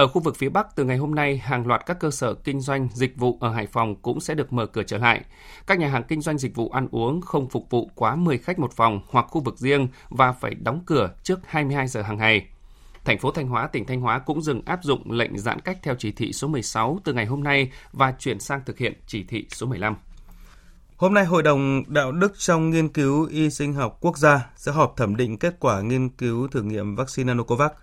Ở 0.00 0.06
khu 0.06 0.20
vực 0.20 0.36
phía 0.36 0.48
Bắc, 0.48 0.76
từ 0.76 0.84
ngày 0.84 0.96
hôm 0.96 1.14
nay, 1.14 1.38
hàng 1.38 1.66
loạt 1.66 1.86
các 1.86 2.00
cơ 2.00 2.10
sở 2.10 2.34
kinh 2.34 2.60
doanh 2.60 2.88
dịch 2.94 3.16
vụ 3.16 3.38
ở 3.40 3.52
Hải 3.52 3.66
Phòng 3.66 3.94
cũng 3.94 4.20
sẽ 4.20 4.34
được 4.34 4.52
mở 4.52 4.66
cửa 4.66 4.82
trở 4.82 4.98
lại. 4.98 5.24
Các 5.66 5.78
nhà 5.78 5.88
hàng 5.88 6.02
kinh 6.08 6.20
doanh 6.20 6.38
dịch 6.38 6.54
vụ 6.54 6.70
ăn 6.70 6.88
uống 6.90 7.20
không 7.20 7.48
phục 7.48 7.70
vụ 7.70 7.90
quá 7.94 8.16
10 8.16 8.38
khách 8.38 8.58
một 8.58 8.72
phòng 8.72 9.00
hoặc 9.08 9.26
khu 9.28 9.40
vực 9.40 9.58
riêng 9.58 9.88
và 10.08 10.32
phải 10.32 10.54
đóng 10.54 10.82
cửa 10.86 11.10
trước 11.22 11.38
22 11.46 11.88
giờ 11.88 12.02
hàng 12.02 12.18
ngày. 12.18 12.46
Thành 13.04 13.18
phố 13.18 13.30
Thanh 13.30 13.48
Hóa, 13.48 13.66
tỉnh 13.66 13.86
Thanh 13.86 14.00
Hóa 14.00 14.18
cũng 14.18 14.42
dừng 14.42 14.62
áp 14.66 14.80
dụng 14.82 15.10
lệnh 15.10 15.38
giãn 15.38 15.60
cách 15.60 15.78
theo 15.82 15.94
chỉ 15.98 16.12
thị 16.12 16.32
số 16.32 16.48
16 16.48 16.98
từ 17.04 17.12
ngày 17.12 17.26
hôm 17.26 17.44
nay 17.44 17.70
và 17.92 18.14
chuyển 18.18 18.40
sang 18.40 18.60
thực 18.66 18.78
hiện 18.78 18.92
chỉ 19.06 19.24
thị 19.24 19.46
số 19.50 19.66
15. 19.66 19.96
Hôm 20.96 21.14
nay, 21.14 21.24
Hội 21.24 21.42
đồng 21.42 21.82
Đạo 21.86 22.12
đức 22.12 22.32
trong 22.38 22.70
nghiên 22.70 22.88
cứu 22.88 23.26
y 23.30 23.50
sinh 23.50 23.72
học 23.72 23.98
quốc 24.00 24.18
gia 24.18 24.50
sẽ 24.56 24.72
họp 24.72 24.96
thẩm 24.96 25.16
định 25.16 25.38
kết 25.38 25.56
quả 25.60 25.80
nghiên 25.80 26.08
cứu 26.08 26.48
thử 26.48 26.62
nghiệm 26.62 26.96
vaccine 26.96 27.26
Nanocovax– 27.26 27.70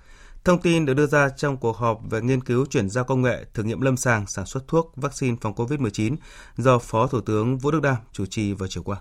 Thông 0.47 0.61
tin 0.61 0.85
được 0.85 0.93
đưa 0.93 1.07
ra 1.07 1.29
trong 1.29 1.57
cuộc 1.57 1.77
họp 1.77 2.01
về 2.09 2.21
nghiên 2.21 2.41
cứu 2.41 2.65
chuyển 2.65 2.89
giao 2.89 3.03
công 3.03 3.21
nghệ 3.21 3.45
thử 3.53 3.63
nghiệm 3.63 3.81
lâm 3.81 3.97
sàng 3.97 4.27
sản 4.27 4.45
xuất 4.45 4.67
thuốc 4.67 4.93
vaccine 4.95 5.35
phòng 5.41 5.53
COVID-19 5.53 6.15
do 6.57 6.79
Phó 6.79 7.07
Thủ 7.07 7.21
tướng 7.21 7.57
Vũ 7.57 7.71
Đức 7.71 7.81
Đam 7.81 7.95
chủ 8.11 8.25
trì 8.25 8.53
vào 8.53 8.67
chiều 8.67 8.83
qua. 8.83 8.97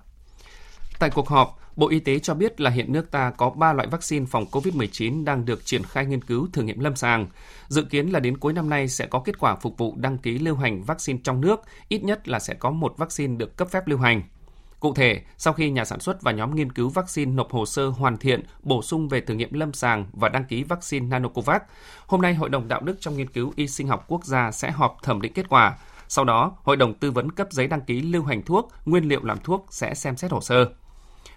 Tại 0.98 1.10
cuộc 1.10 1.28
họp, 1.28 1.58
Bộ 1.76 1.88
Y 1.88 2.00
tế 2.00 2.18
cho 2.18 2.34
biết 2.34 2.60
là 2.60 2.70
hiện 2.70 2.92
nước 2.92 3.10
ta 3.10 3.30
có 3.30 3.50
3 3.50 3.72
loại 3.72 3.88
vaccine 3.88 4.26
phòng 4.26 4.46
COVID-19 4.52 5.24
đang 5.24 5.44
được 5.44 5.64
triển 5.64 5.82
khai 5.82 6.06
nghiên 6.06 6.24
cứu 6.24 6.48
thử 6.52 6.62
nghiệm 6.62 6.80
lâm 6.80 6.96
sàng. 6.96 7.26
Dự 7.68 7.82
kiến 7.82 8.08
là 8.08 8.20
đến 8.20 8.36
cuối 8.36 8.52
năm 8.52 8.70
nay 8.70 8.88
sẽ 8.88 9.06
có 9.06 9.20
kết 9.24 9.38
quả 9.38 9.56
phục 9.56 9.78
vụ 9.78 9.94
đăng 9.96 10.18
ký 10.18 10.38
lưu 10.38 10.56
hành 10.56 10.82
vaccine 10.82 11.18
trong 11.24 11.40
nước, 11.40 11.60
ít 11.88 12.04
nhất 12.04 12.28
là 12.28 12.38
sẽ 12.38 12.54
có 12.54 12.70
một 12.70 12.94
vaccine 12.96 13.36
được 13.36 13.56
cấp 13.56 13.68
phép 13.70 13.88
lưu 13.88 13.98
hành. 13.98 14.22
Cụ 14.86 14.94
thể, 14.94 15.20
sau 15.38 15.52
khi 15.52 15.70
nhà 15.70 15.84
sản 15.84 16.00
xuất 16.00 16.22
và 16.22 16.32
nhóm 16.32 16.54
nghiên 16.54 16.72
cứu 16.72 16.88
vaccine 16.88 17.32
nộp 17.32 17.50
hồ 17.50 17.66
sơ 17.66 17.88
hoàn 17.88 18.16
thiện, 18.16 18.42
bổ 18.62 18.82
sung 18.82 19.08
về 19.08 19.20
thử 19.20 19.34
nghiệm 19.34 19.52
lâm 19.52 19.72
sàng 19.72 20.06
và 20.12 20.28
đăng 20.28 20.44
ký 20.44 20.62
vaccine 20.62 21.06
Nanocovax, 21.06 21.62
hôm 22.06 22.22
nay 22.22 22.34
Hội 22.34 22.48
đồng 22.48 22.68
Đạo 22.68 22.80
đức 22.80 22.96
trong 23.00 23.16
nghiên 23.16 23.30
cứu 23.30 23.52
y 23.56 23.68
sinh 23.68 23.88
học 23.88 24.04
quốc 24.08 24.24
gia 24.24 24.50
sẽ 24.50 24.70
họp 24.70 24.96
thẩm 25.02 25.20
định 25.20 25.32
kết 25.32 25.48
quả. 25.48 25.78
Sau 26.08 26.24
đó, 26.24 26.56
Hội 26.62 26.76
đồng 26.76 26.94
tư 26.94 27.10
vấn 27.10 27.30
cấp 27.30 27.46
giấy 27.50 27.66
đăng 27.66 27.80
ký 27.80 28.02
lưu 28.02 28.24
hành 28.24 28.42
thuốc, 28.42 28.72
nguyên 28.84 29.08
liệu 29.08 29.24
làm 29.24 29.38
thuốc 29.44 29.66
sẽ 29.70 29.94
xem 29.94 30.16
xét 30.16 30.30
hồ 30.30 30.40
sơ. 30.40 30.66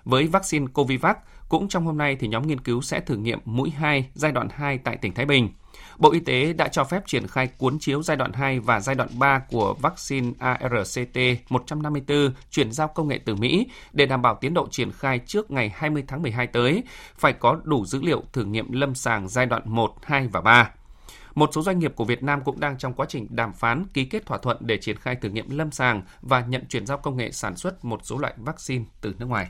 Với 0.05 0.27
vaccine 0.27 0.65
Covivac, 0.73 1.17
cũng 1.49 1.67
trong 1.67 1.85
hôm 1.85 1.97
nay 1.97 2.15
thì 2.19 2.27
nhóm 2.27 2.47
nghiên 2.47 2.61
cứu 2.61 2.81
sẽ 2.81 2.99
thử 2.99 3.15
nghiệm 3.17 3.39
mũi 3.45 3.69
2 3.69 4.09
giai 4.13 4.31
đoạn 4.31 4.47
2 4.51 4.77
tại 4.77 4.97
tỉnh 4.97 5.13
Thái 5.13 5.25
Bình. 5.25 5.49
Bộ 5.97 6.11
Y 6.11 6.19
tế 6.19 6.53
đã 6.53 6.67
cho 6.67 6.83
phép 6.83 7.03
triển 7.05 7.27
khai 7.27 7.47
cuốn 7.47 7.79
chiếu 7.79 8.03
giai 8.03 8.17
đoạn 8.17 8.33
2 8.33 8.59
và 8.59 8.79
giai 8.79 8.95
đoạn 8.95 9.09
3 9.19 9.39
của 9.49 9.75
vaccine 9.81 10.31
ARCT-154 10.39 12.31
chuyển 12.49 12.71
giao 12.71 12.87
công 12.87 13.07
nghệ 13.07 13.19
từ 13.25 13.35
Mỹ 13.35 13.67
để 13.93 14.05
đảm 14.05 14.21
bảo 14.21 14.37
tiến 14.41 14.53
độ 14.53 14.67
triển 14.71 14.91
khai 14.91 15.19
trước 15.25 15.51
ngày 15.51 15.71
20 15.75 16.03
tháng 16.07 16.21
12 16.21 16.47
tới, 16.47 16.83
phải 17.15 17.33
có 17.33 17.59
đủ 17.63 17.85
dữ 17.85 18.01
liệu 18.01 18.23
thử 18.33 18.45
nghiệm 18.45 18.71
lâm 18.71 18.95
sàng 18.95 19.27
giai 19.27 19.45
đoạn 19.45 19.61
1, 19.65 19.95
2 20.03 20.27
và 20.27 20.41
3. 20.41 20.71
Một 21.35 21.49
số 21.53 21.61
doanh 21.61 21.79
nghiệp 21.79 21.93
của 21.95 22.05
Việt 22.05 22.23
Nam 22.23 22.41
cũng 22.45 22.59
đang 22.59 22.77
trong 22.77 22.93
quá 22.93 23.05
trình 23.09 23.27
đàm 23.29 23.53
phán 23.53 23.85
ký 23.93 24.05
kết 24.05 24.25
thỏa 24.25 24.37
thuận 24.37 24.57
để 24.59 24.77
triển 24.77 24.97
khai 24.97 25.15
thử 25.15 25.29
nghiệm 25.29 25.49
lâm 25.49 25.71
sàng 25.71 26.01
và 26.21 26.41
nhận 26.41 26.65
chuyển 26.69 26.85
giao 26.85 26.97
công 26.97 27.17
nghệ 27.17 27.31
sản 27.31 27.55
xuất 27.55 27.85
một 27.85 27.99
số 28.03 28.17
loại 28.17 28.33
vaccine 28.37 28.85
từ 29.01 29.15
nước 29.19 29.25
ngoài. 29.25 29.49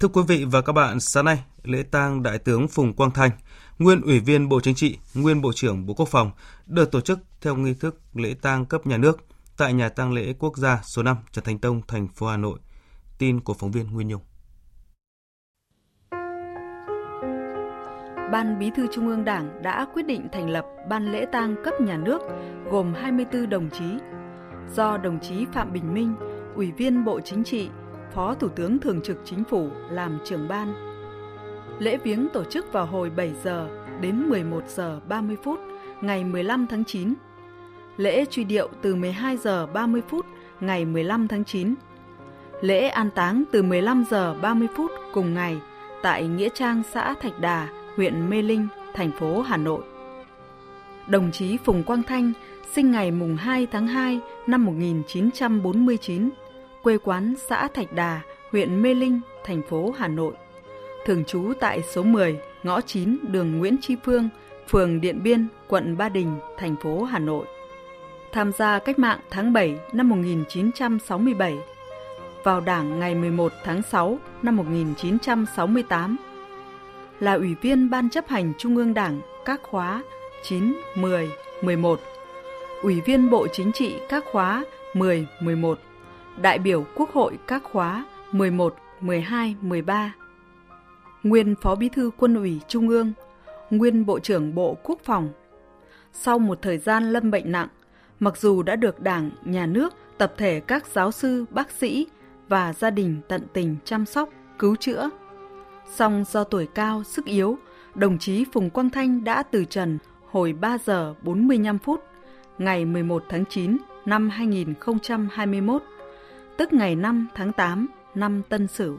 Thưa 0.00 0.08
quý 0.08 0.22
vị 0.28 0.44
và 0.44 0.60
các 0.60 0.72
bạn, 0.72 1.00
sáng 1.00 1.24
nay, 1.24 1.44
lễ 1.64 1.82
tang 1.82 2.22
Đại 2.22 2.38
tướng 2.38 2.68
Phùng 2.68 2.92
Quang 2.92 3.10
Thanh, 3.10 3.30
nguyên 3.78 4.00
Ủy 4.00 4.20
viên 4.20 4.48
Bộ 4.48 4.60
Chính 4.60 4.74
trị, 4.74 4.98
nguyên 5.14 5.42
Bộ 5.42 5.52
trưởng 5.52 5.86
Bộ 5.86 5.94
Quốc 5.94 6.08
phòng, 6.08 6.30
được 6.66 6.92
tổ 6.92 7.00
chức 7.00 7.18
theo 7.40 7.56
nghi 7.56 7.74
thức 7.74 8.00
lễ 8.14 8.34
tang 8.42 8.66
cấp 8.66 8.86
nhà 8.86 8.96
nước 8.96 9.20
tại 9.56 9.72
nhà 9.72 9.88
tang 9.88 10.12
lễ 10.12 10.34
quốc 10.38 10.56
gia 10.56 10.80
số 10.82 11.02
5 11.02 11.16
Trần 11.32 11.44
Thánh 11.44 11.58
Tông, 11.58 11.80
thành 11.88 12.08
phố 12.08 12.26
Hà 12.26 12.36
Nội. 12.36 12.58
Tin 13.18 13.40
của 13.40 13.54
phóng 13.54 13.70
viên 13.70 13.92
Nguyên 13.92 14.08
Nhung. 14.08 14.22
Ban 18.32 18.58
Bí 18.58 18.70
thư 18.76 18.86
Trung 18.92 19.08
ương 19.08 19.24
Đảng 19.24 19.62
đã 19.62 19.86
quyết 19.94 20.06
định 20.06 20.28
thành 20.32 20.50
lập 20.50 20.64
Ban 20.88 21.12
lễ 21.12 21.26
tang 21.32 21.56
cấp 21.64 21.74
nhà 21.80 21.96
nước 21.96 22.22
gồm 22.70 22.94
24 22.94 23.50
đồng 23.50 23.70
chí 23.70 23.84
do 24.74 24.96
đồng 24.96 25.20
chí 25.20 25.46
Phạm 25.52 25.72
Bình 25.72 25.94
Minh, 25.94 26.14
Ủy 26.54 26.72
viên 26.72 27.04
Bộ 27.04 27.20
Chính 27.20 27.44
trị, 27.44 27.68
Phó 28.14 28.34
Thủ 28.34 28.48
tướng 28.48 28.78
Thường 28.78 29.00
trực 29.00 29.16
Chính 29.24 29.44
phủ 29.44 29.68
làm 29.90 30.18
trưởng 30.24 30.48
ban. 30.48 30.74
Lễ 31.78 31.98
viếng 32.04 32.28
tổ 32.32 32.44
chức 32.44 32.72
vào 32.72 32.86
hồi 32.86 33.10
7 33.10 33.32
giờ 33.44 33.68
đến 34.00 34.28
11 34.28 34.62
giờ 34.68 35.00
30 35.08 35.36
phút 35.42 35.60
ngày 36.00 36.24
15 36.24 36.66
tháng 36.66 36.84
9. 36.84 37.14
Lễ 37.96 38.24
truy 38.30 38.44
điệu 38.44 38.68
từ 38.82 38.94
12 38.94 39.36
giờ 39.36 39.66
30 39.66 40.02
phút 40.08 40.26
ngày 40.60 40.84
15 40.84 41.28
tháng 41.28 41.44
9. 41.44 41.74
Lễ 42.60 42.88
an 42.88 43.10
táng 43.14 43.44
từ 43.52 43.62
15 43.62 44.04
giờ 44.10 44.34
30 44.42 44.68
phút 44.76 44.90
cùng 45.12 45.34
ngày 45.34 45.56
tại 46.02 46.26
Nghĩa 46.26 46.48
Trang 46.54 46.82
xã 46.92 47.14
Thạch 47.14 47.40
Đà, 47.40 47.68
huyện 47.96 48.30
Mê 48.30 48.42
Linh, 48.42 48.68
thành 48.94 49.10
phố 49.18 49.40
Hà 49.40 49.56
Nội. 49.56 49.82
Đồng 51.06 51.32
chí 51.32 51.56
Phùng 51.64 51.82
Quang 51.82 52.02
Thanh 52.02 52.32
sinh 52.72 52.90
ngày 52.90 53.10
mùng 53.10 53.36
2 53.36 53.66
tháng 53.66 53.86
2 53.86 54.20
năm 54.46 54.64
1949, 54.64 56.30
quê 56.84 56.98
quán 56.98 57.34
xã 57.48 57.68
Thạch 57.68 57.92
Đà, 57.92 58.20
huyện 58.52 58.82
Mê 58.82 58.94
Linh, 58.94 59.20
thành 59.44 59.62
phố 59.62 59.94
Hà 59.98 60.08
Nội. 60.08 60.34
Thường 61.06 61.24
trú 61.24 61.52
tại 61.60 61.82
số 61.82 62.02
10, 62.02 62.40
ngõ 62.62 62.80
9, 62.80 63.18
đường 63.22 63.58
Nguyễn 63.58 63.76
Tri 63.80 63.96
Phương, 64.04 64.28
phường 64.68 65.00
Điện 65.00 65.22
Biên, 65.22 65.46
quận 65.68 65.96
Ba 65.96 66.08
Đình, 66.08 66.36
thành 66.58 66.76
phố 66.82 67.02
Hà 67.02 67.18
Nội. 67.18 67.46
Tham 68.32 68.52
gia 68.52 68.78
cách 68.78 68.98
mạng 68.98 69.18
tháng 69.30 69.52
7 69.52 69.78
năm 69.92 70.08
1967, 70.08 71.58
vào 72.44 72.60
Đảng 72.60 73.00
ngày 73.00 73.14
11 73.14 73.52
tháng 73.64 73.82
6 73.82 74.18
năm 74.42 74.56
1968, 74.56 76.16
là 77.20 77.32
Ủy 77.34 77.54
viên 77.54 77.90
Ban 77.90 78.10
chấp 78.10 78.28
hành 78.28 78.52
Trung 78.58 78.76
ương 78.76 78.94
Đảng 78.94 79.20
các 79.44 79.60
khóa 79.62 80.02
9, 80.42 80.74
10, 80.94 81.30
11, 81.62 82.00
Ủy 82.82 83.00
viên 83.00 83.30
Bộ 83.30 83.46
Chính 83.52 83.72
trị 83.72 83.94
các 84.08 84.24
khóa 84.32 84.64
10, 84.94 85.26
11, 85.40 85.78
đại 86.42 86.58
biểu 86.58 86.86
Quốc 86.94 87.10
hội 87.10 87.38
các 87.46 87.62
khóa 87.64 88.04
11, 88.32 88.76
12, 89.00 89.56
13, 89.60 90.14
nguyên 91.22 91.54
Phó 91.62 91.74
Bí 91.74 91.88
thư 91.88 92.10
Quân 92.16 92.34
ủy 92.34 92.60
Trung 92.68 92.88
ương, 92.88 93.12
nguyên 93.70 94.06
Bộ 94.06 94.18
trưởng 94.18 94.54
Bộ 94.54 94.76
Quốc 94.82 94.98
phòng. 95.04 95.28
Sau 96.12 96.38
một 96.38 96.62
thời 96.62 96.78
gian 96.78 97.12
lâm 97.12 97.30
bệnh 97.30 97.52
nặng, 97.52 97.68
mặc 98.20 98.36
dù 98.36 98.62
đã 98.62 98.76
được 98.76 99.00
Đảng, 99.00 99.30
Nhà 99.44 99.66
nước, 99.66 99.94
tập 100.18 100.34
thể 100.36 100.60
các 100.60 100.86
giáo 100.86 101.12
sư, 101.12 101.44
bác 101.50 101.70
sĩ 101.70 102.06
và 102.48 102.72
gia 102.72 102.90
đình 102.90 103.20
tận 103.28 103.42
tình 103.52 103.76
chăm 103.84 104.06
sóc, 104.06 104.28
cứu 104.58 104.76
chữa, 104.76 105.10
song 105.90 106.24
do 106.28 106.44
tuổi 106.44 106.66
cao, 106.74 107.02
sức 107.04 107.24
yếu, 107.24 107.58
đồng 107.94 108.18
chí 108.18 108.44
Phùng 108.52 108.70
Quang 108.70 108.90
Thanh 108.90 109.24
đã 109.24 109.42
từ 109.42 109.64
trần 109.64 109.98
hồi 110.30 110.52
3 110.52 110.78
giờ 110.84 111.14
45 111.22 111.78
phút 111.78 112.04
ngày 112.58 112.84
11 112.84 113.24
tháng 113.28 113.44
9 113.50 113.76
năm 114.04 114.30
2021, 114.30 115.82
tức 116.56 116.72
ngày 116.72 116.96
5 116.96 117.26
tháng 117.34 117.52
8 117.52 117.86
năm 118.14 118.42
Tân 118.48 118.66
Sửu, 118.66 118.98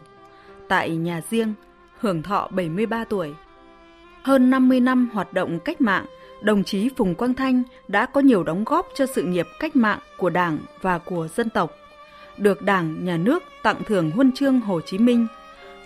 tại 0.67 0.95
nhà 0.95 1.21
riêng, 1.29 1.53
hưởng 1.99 2.23
thọ 2.23 2.47
73 2.51 3.03
tuổi. 3.03 3.33
Hơn 4.23 4.49
50 4.49 4.79
năm 4.79 5.09
hoạt 5.13 5.33
động 5.33 5.59
cách 5.59 5.81
mạng, 5.81 6.05
đồng 6.41 6.63
chí 6.63 6.89
Phùng 6.95 7.15
Quang 7.15 7.33
Thanh 7.33 7.63
đã 7.87 8.05
có 8.05 8.21
nhiều 8.21 8.43
đóng 8.43 8.63
góp 8.63 8.87
cho 8.95 9.05
sự 9.05 9.23
nghiệp 9.23 9.47
cách 9.59 9.75
mạng 9.75 9.99
của 10.17 10.29
Đảng 10.29 10.57
và 10.81 10.97
của 10.97 11.27
dân 11.35 11.49
tộc, 11.49 11.71
được 12.37 12.61
Đảng, 12.61 13.05
Nhà 13.05 13.17
nước 13.17 13.43
tặng 13.63 13.81
thưởng 13.87 14.11
huân 14.11 14.31
chương 14.31 14.59
Hồ 14.59 14.81
Chí 14.81 14.97
Minh, 14.97 15.27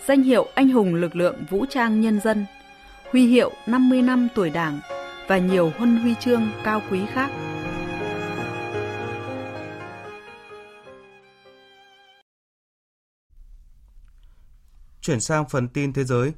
danh 0.07 0.21
hiệu 0.21 0.47
Anh 0.55 0.69
hùng 0.69 0.95
lực 0.95 1.15
lượng 1.15 1.35
vũ 1.49 1.65
trang 1.69 2.01
nhân 2.01 2.19
dân, 2.19 2.45
huy 3.11 3.25
hiệu 3.27 3.51
50 3.67 4.01
năm 4.01 4.27
tuổi 4.35 4.49
Đảng 4.49 4.79
và 5.27 5.37
nhiều 5.37 5.71
huân 5.77 5.97
huy 5.97 6.15
chương 6.19 6.47
cao 6.63 6.81
quý 6.91 6.99
khác. 7.13 7.29
Chuyển 15.09 15.19
sang 15.19 15.49
phần 15.49 15.67
tin 15.67 15.93
thế 15.93 16.03
giới, 16.03 16.31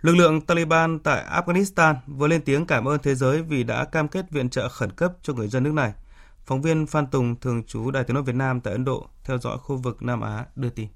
lực 0.00 0.16
lượng 0.16 0.40
Taliban 0.40 0.98
tại 0.98 1.24
Afghanistan 1.30 1.94
vừa 2.06 2.28
lên 2.28 2.40
tiếng 2.40 2.66
cảm 2.66 2.88
ơn 2.88 2.98
thế 3.02 3.14
giới 3.14 3.42
vì 3.42 3.62
đã 3.62 3.84
cam 3.84 4.08
kết 4.08 4.30
viện 4.30 4.50
trợ 4.50 4.68
khẩn 4.68 4.90
cấp 4.92 5.12
cho 5.22 5.32
người 5.32 5.48
dân 5.48 5.62
nước 5.62 5.72
này. 5.72 5.92
Phóng 6.46 6.62
viên 6.62 6.86
Phan 6.86 7.06
Tùng, 7.06 7.36
thường 7.40 7.62
trú 7.64 7.90
Đài 7.90 8.04
tiếng 8.04 8.14
nói 8.14 8.22
Việt 8.22 8.34
Nam 8.34 8.60
tại 8.60 8.72
Ấn 8.72 8.84
Độ, 8.84 9.06
theo 9.24 9.38
dõi 9.38 9.58
khu 9.58 9.76
vực 9.76 10.02
Nam 10.02 10.20
Á, 10.20 10.44
đưa 10.56 10.68
tin. 10.68 10.88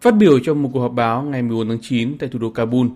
Phát 0.00 0.10
biểu 0.16 0.38
trong 0.38 0.62
một 0.62 0.70
cuộc 0.72 0.80
họp 0.80 0.92
báo 0.92 1.22
ngày 1.22 1.42
14 1.42 1.68
tháng 1.68 1.78
9 1.82 2.18
tại 2.18 2.28
thủ 2.32 2.38
đô 2.38 2.50
Kabul, 2.50 2.86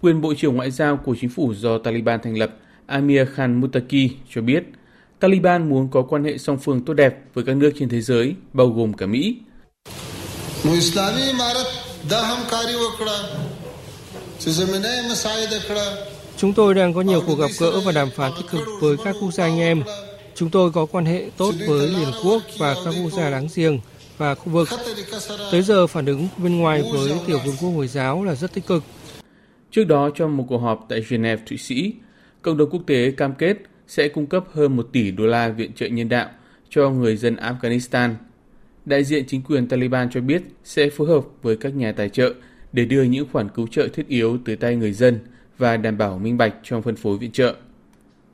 quyền 0.00 0.20
Bộ 0.20 0.34
trưởng 0.34 0.56
Ngoại 0.56 0.70
giao 0.70 0.96
của 0.96 1.16
chính 1.20 1.30
phủ 1.30 1.54
do 1.54 1.78
Taliban 1.78 2.20
thành 2.22 2.38
lập 2.38 2.56
Amir 2.86 3.28
Khan 3.34 3.60
Muttaqi 3.60 4.08
cho 4.30 4.42
biết 4.42 4.64
Taliban 5.20 5.68
muốn 5.68 5.90
có 5.90 6.02
quan 6.02 6.24
hệ 6.24 6.38
song 6.38 6.58
phương 6.58 6.84
tốt 6.84 6.94
đẹp 6.94 7.14
với 7.34 7.44
các 7.44 7.56
nước 7.56 7.70
trên 7.78 7.88
thế 7.88 8.00
giới, 8.00 8.34
bao 8.52 8.68
gồm 8.68 8.92
cả 8.92 9.06
Mỹ. 9.06 9.36
Chúng 16.36 16.52
tôi 16.52 16.74
đang 16.74 16.94
có 16.94 17.00
nhiều 17.00 17.22
cuộc 17.26 17.38
gặp 17.38 17.50
gỡ 17.60 17.80
và 17.80 17.92
đàm 17.92 18.10
phán 18.10 18.32
tích 18.36 18.46
cực 18.50 18.60
với 18.80 18.96
các 19.04 19.16
quốc 19.20 19.30
gia 19.30 19.44
anh 19.44 19.58
em. 19.58 19.82
Chúng 20.34 20.50
tôi 20.50 20.72
có 20.72 20.86
quan 20.86 21.04
hệ 21.04 21.30
tốt 21.36 21.54
với 21.66 21.88
Liên 21.88 22.08
Quốc 22.24 22.42
và 22.58 22.74
các 22.84 22.94
quốc 23.02 23.10
gia 23.16 23.30
láng 23.30 23.48
giềng 23.54 23.80
và 24.18 24.34
khu 24.34 24.52
vực. 24.52 24.68
Tới 25.52 25.62
giờ 25.62 25.86
phản 25.86 26.06
ứng 26.06 26.28
bên 26.36 26.58
ngoài 26.58 26.82
với 26.92 27.12
tiểu 27.26 27.38
vương 27.44 27.56
quốc 27.60 27.70
Hồi 27.70 27.88
giáo 27.88 28.24
là 28.24 28.34
rất 28.34 28.52
tích 28.52 28.66
cực. 28.66 28.84
Trước 29.70 29.84
đó 29.84 30.10
trong 30.14 30.36
một 30.36 30.44
cuộc 30.48 30.58
họp 30.58 30.86
tại 30.88 31.04
Geneva, 31.08 31.42
Thụy 31.48 31.58
Sĩ, 31.58 31.92
cộng 32.42 32.56
đồng 32.56 32.70
quốc 32.70 32.82
tế 32.86 33.10
cam 33.10 33.34
kết 33.34 33.56
sẽ 33.88 34.08
cung 34.08 34.26
cấp 34.26 34.44
hơn 34.54 34.76
1 34.76 34.86
tỷ 34.92 35.10
đô 35.10 35.26
la 35.26 35.48
viện 35.48 35.72
trợ 35.72 35.86
nhân 35.86 36.08
đạo 36.08 36.28
cho 36.70 36.90
người 36.90 37.16
dân 37.16 37.36
Afghanistan. 37.36 38.14
Đại 38.90 39.04
diện 39.04 39.24
chính 39.26 39.42
quyền 39.42 39.68
Taliban 39.68 40.10
cho 40.10 40.20
biết 40.20 40.42
sẽ 40.64 40.90
phối 40.90 41.08
hợp 41.08 41.24
với 41.42 41.56
các 41.56 41.74
nhà 41.74 41.92
tài 41.92 42.08
trợ 42.08 42.34
để 42.72 42.84
đưa 42.84 43.02
những 43.02 43.26
khoản 43.32 43.48
cứu 43.48 43.66
trợ 43.66 43.88
thiết 43.88 44.08
yếu 44.08 44.38
tới 44.44 44.56
tay 44.56 44.76
người 44.76 44.92
dân 44.92 45.18
và 45.58 45.76
đảm 45.76 45.98
bảo 45.98 46.18
minh 46.18 46.36
bạch 46.36 46.54
trong 46.62 46.82
phân 46.82 46.96
phối 46.96 47.18
viện 47.18 47.32
trợ. 47.32 47.56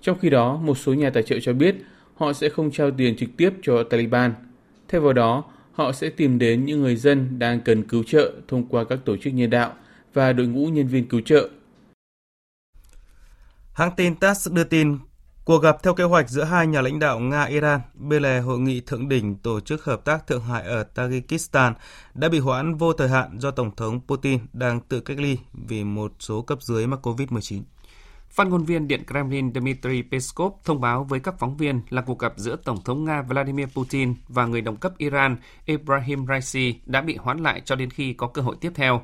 Trong 0.00 0.18
khi 0.18 0.30
đó, 0.30 0.56
một 0.56 0.78
số 0.78 0.94
nhà 0.94 1.10
tài 1.10 1.22
trợ 1.22 1.38
cho 1.42 1.52
biết 1.52 1.74
họ 2.14 2.32
sẽ 2.32 2.48
không 2.48 2.70
trao 2.70 2.90
tiền 2.90 3.16
trực 3.16 3.28
tiếp 3.36 3.50
cho 3.62 3.82
Taliban. 3.82 4.34
Thay 4.88 5.00
vào 5.00 5.12
đó, 5.12 5.44
họ 5.72 5.92
sẽ 5.92 6.10
tìm 6.10 6.38
đến 6.38 6.64
những 6.64 6.80
người 6.80 6.96
dân 6.96 7.38
đang 7.38 7.60
cần 7.60 7.82
cứu 7.82 8.02
trợ 8.02 8.32
thông 8.48 8.66
qua 8.66 8.84
các 8.84 8.98
tổ 9.04 9.16
chức 9.16 9.34
nhân 9.34 9.50
đạo 9.50 9.74
và 10.14 10.32
đội 10.32 10.46
ngũ 10.46 10.66
nhân 10.66 10.86
viên 10.86 11.08
cứu 11.08 11.20
trợ. 11.20 11.48
Hãng 13.72 13.92
tin 13.96 14.14
TASS 14.14 14.52
đưa 14.52 14.64
tin 14.64 14.98
Cuộc 15.46 15.62
gặp 15.62 15.82
theo 15.82 15.94
kế 15.94 16.04
hoạch 16.04 16.28
giữa 16.28 16.44
hai 16.44 16.66
nhà 16.66 16.80
lãnh 16.80 16.98
đạo 16.98 17.20
Nga-Iran 17.20 17.80
bên 17.94 18.22
lề 18.22 18.40
hội 18.40 18.58
nghị 18.58 18.80
thượng 18.80 19.08
đỉnh 19.08 19.36
Tổ 19.36 19.60
chức 19.60 19.84
Hợp 19.84 20.04
tác 20.04 20.26
Thượng 20.26 20.42
Hải 20.42 20.62
ở 20.62 20.84
Tajikistan 20.94 21.72
đã 22.14 22.28
bị 22.28 22.38
hoãn 22.38 22.74
vô 22.74 22.92
thời 22.92 23.08
hạn 23.08 23.38
do 23.38 23.50
Tổng 23.50 23.76
thống 23.76 24.00
Putin 24.06 24.38
đang 24.52 24.80
tự 24.80 25.00
cách 25.00 25.18
ly 25.18 25.38
vì 25.52 25.84
một 25.84 26.12
số 26.18 26.42
cấp 26.42 26.62
dưới 26.62 26.86
mắc 26.86 27.06
COVID-19. 27.06 27.62
Phát 28.30 28.46
ngôn 28.46 28.64
viên 28.64 28.88
Điện 28.88 29.02
Kremlin 29.06 29.52
Dmitry 29.54 30.02
Peskov 30.02 30.52
thông 30.64 30.80
báo 30.80 31.04
với 31.04 31.20
các 31.20 31.38
phóng 31.38 31.56
viên 31.56 31.80
là 31.90 32.02
cuộc 32.02 32.18
gặp 32.18 32.32
giữa 32.36 32.56
Tổng 32.56 32.82
thống 32.84 33.04
Nga 33.04 33.22
Vladimir 33.22 33.68
Putin 33.68 34.14
và 34.28 34.46
người 34.46 34.60
đồng 34.60 34.76
cấp 34.76 34.92
Iran 34.98 35.36
Ibrahim 35.64 36.26
Raisi 36.26 36.74
đã 36.86 37.00
bị 37.00 37.16
hoãn 37.16 37.38
lại 37.38 37.62
cho 37.64 37.74
đến 37.74 37.90
khi 37.90 38.12
có 38.12 38.26
cơ 38.26 38.42
hội 38.42 38.56
tiếp 38.60 38.72
theo. 38.74 39.02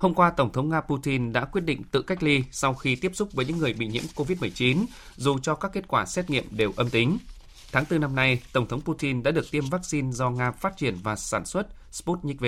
Hôm 0.00 0.14
qua, 0.14 0.30
Tổng 0.30 0.52
thống 0.52 0.68
Nga 0.68 0.80
Putin 0.80 1.32
đã 1.32 1.44
quyết 1.44 1.60
định 1.60 1.82
tự 1.90 2.02
cách 2.02 2.22
ly 2.22 2.44
sau 2.50 2.74
khi 2.74 2.96
tiếp 2.96 3.10
xúc 3.14 3.32
với 3.32 3.44
những 3.44 3.58
người 3.58 3.72
bị 3.72 3.86
nhiễm 3.86 4.02
COVID-19, 4.14 4.84
dù 5.16 5.38
cho 5.38 5.54
các 5.54 5.70
kết 5.72 5.88
quả 5.88 6.06
xét 6.06 6.30
nghiệm 6.30 6.44
đều 6.50 6.72
âm 6.76 6.90
tính. 6.90 7.18
Tháng 7.72 7.84
4 7.90 8.00
năm 8.00 8.14
nay, 8.14 8.42
Tổng 8.52 8.68
thống 8.68 8.80
Putin 8.80 9.22
đã 9.22 9.30
được 9.30 9.50
tiêm 9.50 9.64
vaccine 9.70 10.12
do 10.12 10.30
Nga 10.30 10.50
phát 10.50 10.76
triển 10.76 10.96
và 11.02 11.16
sản 11.16 11.44
xuất 11.44 11.66
Sputnik 11.92 12.40
V. 12.40 12.44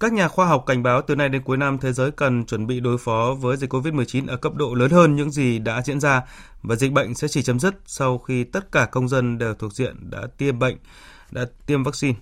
Các 0.00 0.12
nhà 0.12 0.28
khoa 0.28 0.46
học 0.46 0.64
cảnh 0.66 0.82
báo 0.82 1.02
từ 1.02 1.16
nay 1.16 1.28
đến 1.28 1.42
cuối 1.42 1.56
năm 1.56 1.78
thế 1.78 1.92
giới 1.92 2.10
cần 2.10 2.44
chuẩn 2.46 2.66
bị 2.66 2.80
đối 2.80 2.98
phó 2.98 3.36
với 3.40 3.56
dịch 3.56 3.72
COVID-19 3.72 4.28
ở 4.28 4.36
cấp 4.36 4.54
độ 4.54 4.74
lớn 4.74 4.90
hơn 4.90 5.16
những 5.16 5.30
gì 5.30 5.58
đã 5.58 5.82
diễn 5.84 6.00
ra 6.00 6.22
và 6.62 6.76
dịch 6.76 6.92
bệnh 6.92 7.14
sẽ 7.14 7.28
chỉ 7.28 7.42
chấm 7.42 7.60
dứt 7.60 7.74
sau 7.86 8.18
khi 8.18 8.44
tất 8.44 8.72
cả 8.72 8.86
công 8.86 9.08
dân 9.08 9.38
đều 9.38 9.54
thuộc 9.54 9.72
diện 9.72 10.10
đã 10.10 10.26
tiêm 10.38 10.58
bệnh, 10.58 10.76
đã 11.30 11.46
tiêm 11.66 11.82
vaccine. 11.82 12.14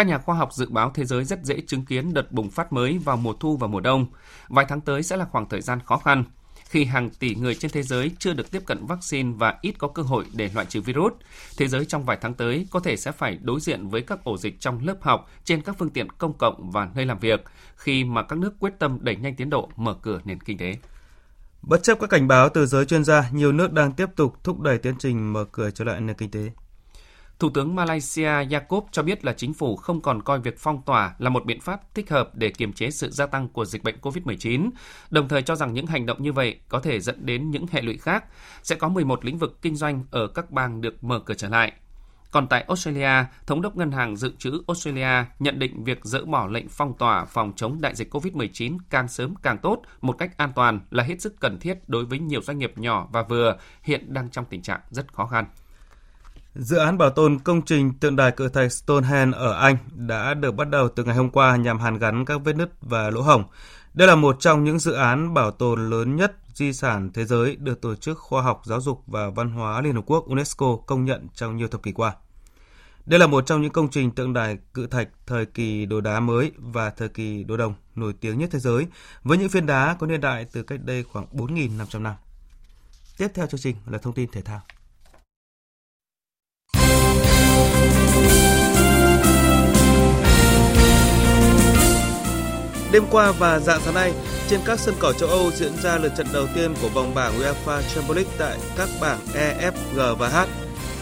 Các 0.00 0.06
nhà 0.06 0.18
khoa 0.18 0.36
học 0.36 0.52
dự 0.52 0.66
báo 0.70 0.90
thế 0.94 1.04
giới 1.04 1.24
rất 1.24 1.44
dễ 1.44 1.60
chứng 1.60 1.84
kiến 1.84 2.14
đợt 2.14 2.32
bùng 2.32 2.50
phát 2.50 2.72
mới 2.72 2.98
vào 2.98 3.16
mùa 3.16 3.32
thu 3.32 3.56
và 3.56 3.66
mùa 3.66 3.80
đông. 3.80 4.06
Vài 4.48 4.66
tháng 4.68 4.80
tới 4.80 5.02
sẽ 5.02 5.16
là 5.16 5.24
khoảng 5.24 5.48
thời 5.48 5.60
gian 5.60 5.80
khó 5.84 5.96
khăn 5.96 6.24
khi 6.64 6.84
hàng 6.84 7.10
tỷ 7.10 7.34
người 7.34 7.54
trên 7.54 7.70
thế 7.70 7.82
giới 7.82 8.10
chưa 8.18 8.32
được 8.32 8.50
tiếp 8.50 8.62
cận 8.66 8.86
vaccine 8.86 9.32
và 9.36 9.58
ít 9.62 9.74
có 9.78 9.88
cơ 9.88 10.02
hội 10.02 10.24
để 10.32 10.50
loại 10.54 10.66
trừ 10.66 10.80
virus. 10.80 11.12
Thế 11.58 11.68
giới 11.68 11.84
trong 11.84 12.04
vài 12.04 12.18
tháng 12.20 12.34
tới 12.34 12.66
có 12.70 12.80
thể 12.80 12.96
sẽ 12.96 13.12
phải 13.12 13.38
đối 13.42 13.60
diện 13.60 13.88
với 13.88 14.02
các 14.02 14.24
ổ 14.24 14.36
dịch 14.36 14.60
trong 14.60 14.86
lớp 14.86 14.96
học, 15.00 15.30
trên 15.44 15.62
các 15.62 15.76
phương 15.78 15.90
tiện 15.90 16.10
công 16.10 16.38
cộng 16.38 16.70
và 16.70 16.90
nơi 16.94 17.06
làm 17.06 17.18
việc, 17.18 17.44
khi 17.76 18.04
mà 18.04 18.22
các 18.22 18.38
nước 18.38 18.52
quyết 18.60 18.72
tâm 18.78 18.98
đẩy 19.00 19.16
nhanh 19.16 19.36
tiến 19.36 19.50
độ 19.50 19.70
mở 19.76 19.94
cửa 20.02 20.20
nền 20.24 20.40
kinh 20.40 20.58
tế. 20.58 20.76
Bất 21.62 21.82
chấp 21.82 22.00
các 22.00 22.10
cảnh 22.10 22.28
báo 22.28 22.48
từ 22.48 22.66
giới 22.66 22.84
chuyên 22.84 23.04
gia, 23.04 23.30
nhiều 23.30 23.52
nước 23.52 23.72
đang 23.72 23.92
tiếp 23.92 24.08
tục 24.16 24.44
thúc 24.44 24.60
đẩy 24.60 24.78
tiến 24.78 24.94
trình 24.98 25.32
mở 25.32 25.44
cửa 25.52 25.70
trở 25.70 25.84
lại 25.84 26.00
nền 26.00 26.16
kinh 26.16 26.30
tế. 26.30 26.50
Thủ 27.40 27.50
tướng 27.50 27.74
Malaysia 27.74 28.30
Yaakob 28.50 28.84
cho 28.92 29.02
biết 29.02 29.24
là 29.24 29.32
chính 29.32 29.54
phủ 29.54 29.76
không 29.76 30.00
còn 30.00 30.22
coi 30.22 30.40
việc 30.40 30.58
phong 30.58 30.82
tỏa 30.82 31.14
là 31.18 31.30
một 31.30 31.44
biện 31.44 31.60
pháp 31.60 31.94
thích 31.94 32.10
hợp 32.10 32.30
để 32.34 32.48
kiềm 32.50 32.72
chế 32.72 32.90
sự 32.90 33.10
gia 33.10 33.26
tăng 33.26 33.48
của 33.48 33.64
dịch 33.64 33.82
bệnh 33.82 33.96
COVID-19, 34.00 34.70
đồng 35.10 35.28
thời 35.28 35.42
cho 35.42 35.56
rằng 35.56 35.72
những 35.72 35.86
hành 35.86 36.06
động 36.06 36.22
như 36.22 36.32
vậy 36.32 36.60
có 36.68 36.80
thể 36.80 37.00
dẫn 37.00 37.26
đến 37.26 37.50
những 37.50 37.66
hệ 37.70 37.82
lụy 37.82 37.96
khác. 37.96 38.24
Sẽ 38.62 38.76
có 38.76 38.88
11 38.88 39.24
lĩnh 39.24 39.38
vực 39.38 39.62
kinh 39.62 39.76
doanh 39.76 40.04
ở 40.10 40.26
các 40.26 40.50
bang 40.50 40.80
được 40.80 41.04
mở 41.04 41.18
cửa 41.18 41.34
trở 41.34 41.48
lại. 41.48 41.72
Còn 42.30 42.46
tại 42.46 42.64
Australia, 42.68 43.24
Thống 43.46 43.62
đốc 43.62 43.76
Ngân 43.76 43.92
hàng 43.92 44.16
Dự 44.16 44.32
trữ 44.38 44.62
Australia 44.66 45.24
nhận 45.38 45.58
định 45.58 45.84
việc 45.84 46.04
dỡ 46.04 46.24
bỏ 46.24 46.46
lệnh 46.46 46.68
phong 46.68 46.98
tỏa 46.98 47.24
phòng 47.24 47.52
chống 47.56 47.80
đại 47.80 47.94
dịch 47.94 48.14
COVID-19 48.14 48.78
càng 48.90 49.08
sớm 49.08 49.34
càng 49.42 49.58
tốt 49.58 49.82
một 50.00 50.12
cách 50.18 50.36
an 50.36 50.52
toàn 50.54 50.80
là 50.90 51.04
hết 51.04 51.20
sức 51.20 51.40
cần 51.40 51.58
thiết 51.58 51.88
đối 51.88 52.04
với 52.04 52.18
nhiều 52.18 52.42
doanh 52.42 52.58
nghiệp 52.58 52.72
nhỏ 52.76 53.08
và 53.12 53.22
vừa 53.22 53.56
hiện 53.82 54.14
đang 54.14 54.30
trong 54.30 54.44
tình 54.44 54.62
trạng 54.62 54.80
rất 54.90 55.12
khó 55.12 55.26
khăn. 55.26 55.44
Dự 56.54 56.76
án 56.76 56.98
bảo 56.98 57.10
tồn 57.10 57.38
công 57.38 57.62
trình 57.62 57.92
tượng 57.94 58.16
đài 58.16 58.30
cự 58.30 58.48
thạch 58.48 58.72
Stonehenge 58.72 59.38
ở 59.38 59.52
Anh 59.52 59.76
đã 59.94 60.34
được 60.34 60.54
bắt 60.54 60.70
đầu 60.70 60.88
từ 60.88 61.04
ngày 61.04 61.16
hôm 61.16 61.30
qua 61.30 61.56
nhằm 61.56 61.78
hàn 61.78 61.98
gắn 61.98 62.24
các 62.24 62.40
vết 62.44 62.56
nứt 62.56 62.70
và 62.80 63.10
lỗ 63.10 63.22
hổng. 63.22 63.44
Đây 63.94 64.08
là 64.08 64.14
một 64.14 64.36
trong 64.40 64.64
những 64.64 64.78
dự 64.78 64.92
án 64.92 65.34
bảo 65.34 65.50
tồn 65.50 65.90
lớn 65.90 66.16
nhất 66.16 66.36
di 66.54 66.72
sản 66.72 67.10
thế 67.14 67.24
giới 67.24 67.56
được 67.56 67.80
Tổ 67.80 67.94
chức 67.94 68.18
Khoa 68.18 68.42
học 68.42 68.62
Giáo 68.64 68.80
dục 68.80 69.02
và 69.06 69.30
Văn 69.30 69.50
hóa 69.50 69.80
Liên 69.80 69.94
Hợp 69.94 70.02
Quốc 70.06 70.24
UNESCO 70.26 70.76
công 70.86 71.04
nhận 71.04 71.26
trong 71.34 71.56
nhiều 71.56 71.68
thập 71.68 71.82
kỷ 71.82 71.92
qua. 71.92 72.14
Đây 73.06 73.20
là 73.20 73.26
một 73.26 73.46
trong 73.46 73.62
những 73.62 73.72
công 73.72 73.90
trình 73.90 74.10
tượng 74.10 74.32
đài 74.32 74.58
cự 74.74 74.86
thạch 74.86 75.08
thời 75.26 75.46
kỳ 75.46 75.86
đồ 75.86 76.00
đá 76.00 76.20
mới 76.20 76.52
và 76.58 76.90
thời 76.90 77.08
kỳ 77.08 77.44
đồ 77.44 77.56
đồng 77.56 77.74
nổi 77.94 78.14
tiếng 78.20 78.38
nhất 78.38 78.48
thế 78.52 78.58
giới, 78.58 78.86
với 79.22 79.38
những 79.38 79.48
phiên 79.48 79.66
đá 79.66 79.96
có 80.00 80.06
niên 80.06 80.20
đại 80.20 80.46
từ 80.52 80.62
cách 80.62 80.80
đây 80.84 81.02
khoảng 81.02 81.26
4.500 81.32 82.02
năm. 82.02 82.14
Tiếp 83.18 83.28
theo 83.34 83.46
chương 83.46 83.60
trình 83.60 83.76
là 83.86 83.98
thông 83.98 84.14
tin 84.14 84.30
thể 84.32 84.42
thao. 84.42 84.60
Đêm 92.92 93.04
qua 93.10 93.32
và 93.32 93.58
dạng 93.58 93.80
sáng 93.84 93.94
nay, 93.94 94.12
trên 94.48 94.60
các 94.64 94.80
sân 94.80 94.94
cỏ 94.98 95.12
châu 95.12 95.28
Âu 95.28 95.50
diễn 95.50 95.72
ra 95.82 95.98
lượt 95.98 96.12
trận 96.16 96.26
đầu 96.32 96.46
tiên 96.54 96.74
của 96.82 96.88
vòng 96.88 97.14
bảng 97.14 97.40
UEFA 97.40 97.82
Champions 97.82 98.16
League 98.16 98.32
tại 98.38 98.58
các 98.76 98.88
bảng 99.00 99.18
E, 99.34 99.70
F, 99.70 99.72
G 99.94 100.18
và 100.18 100.28
H. 100.28 100.48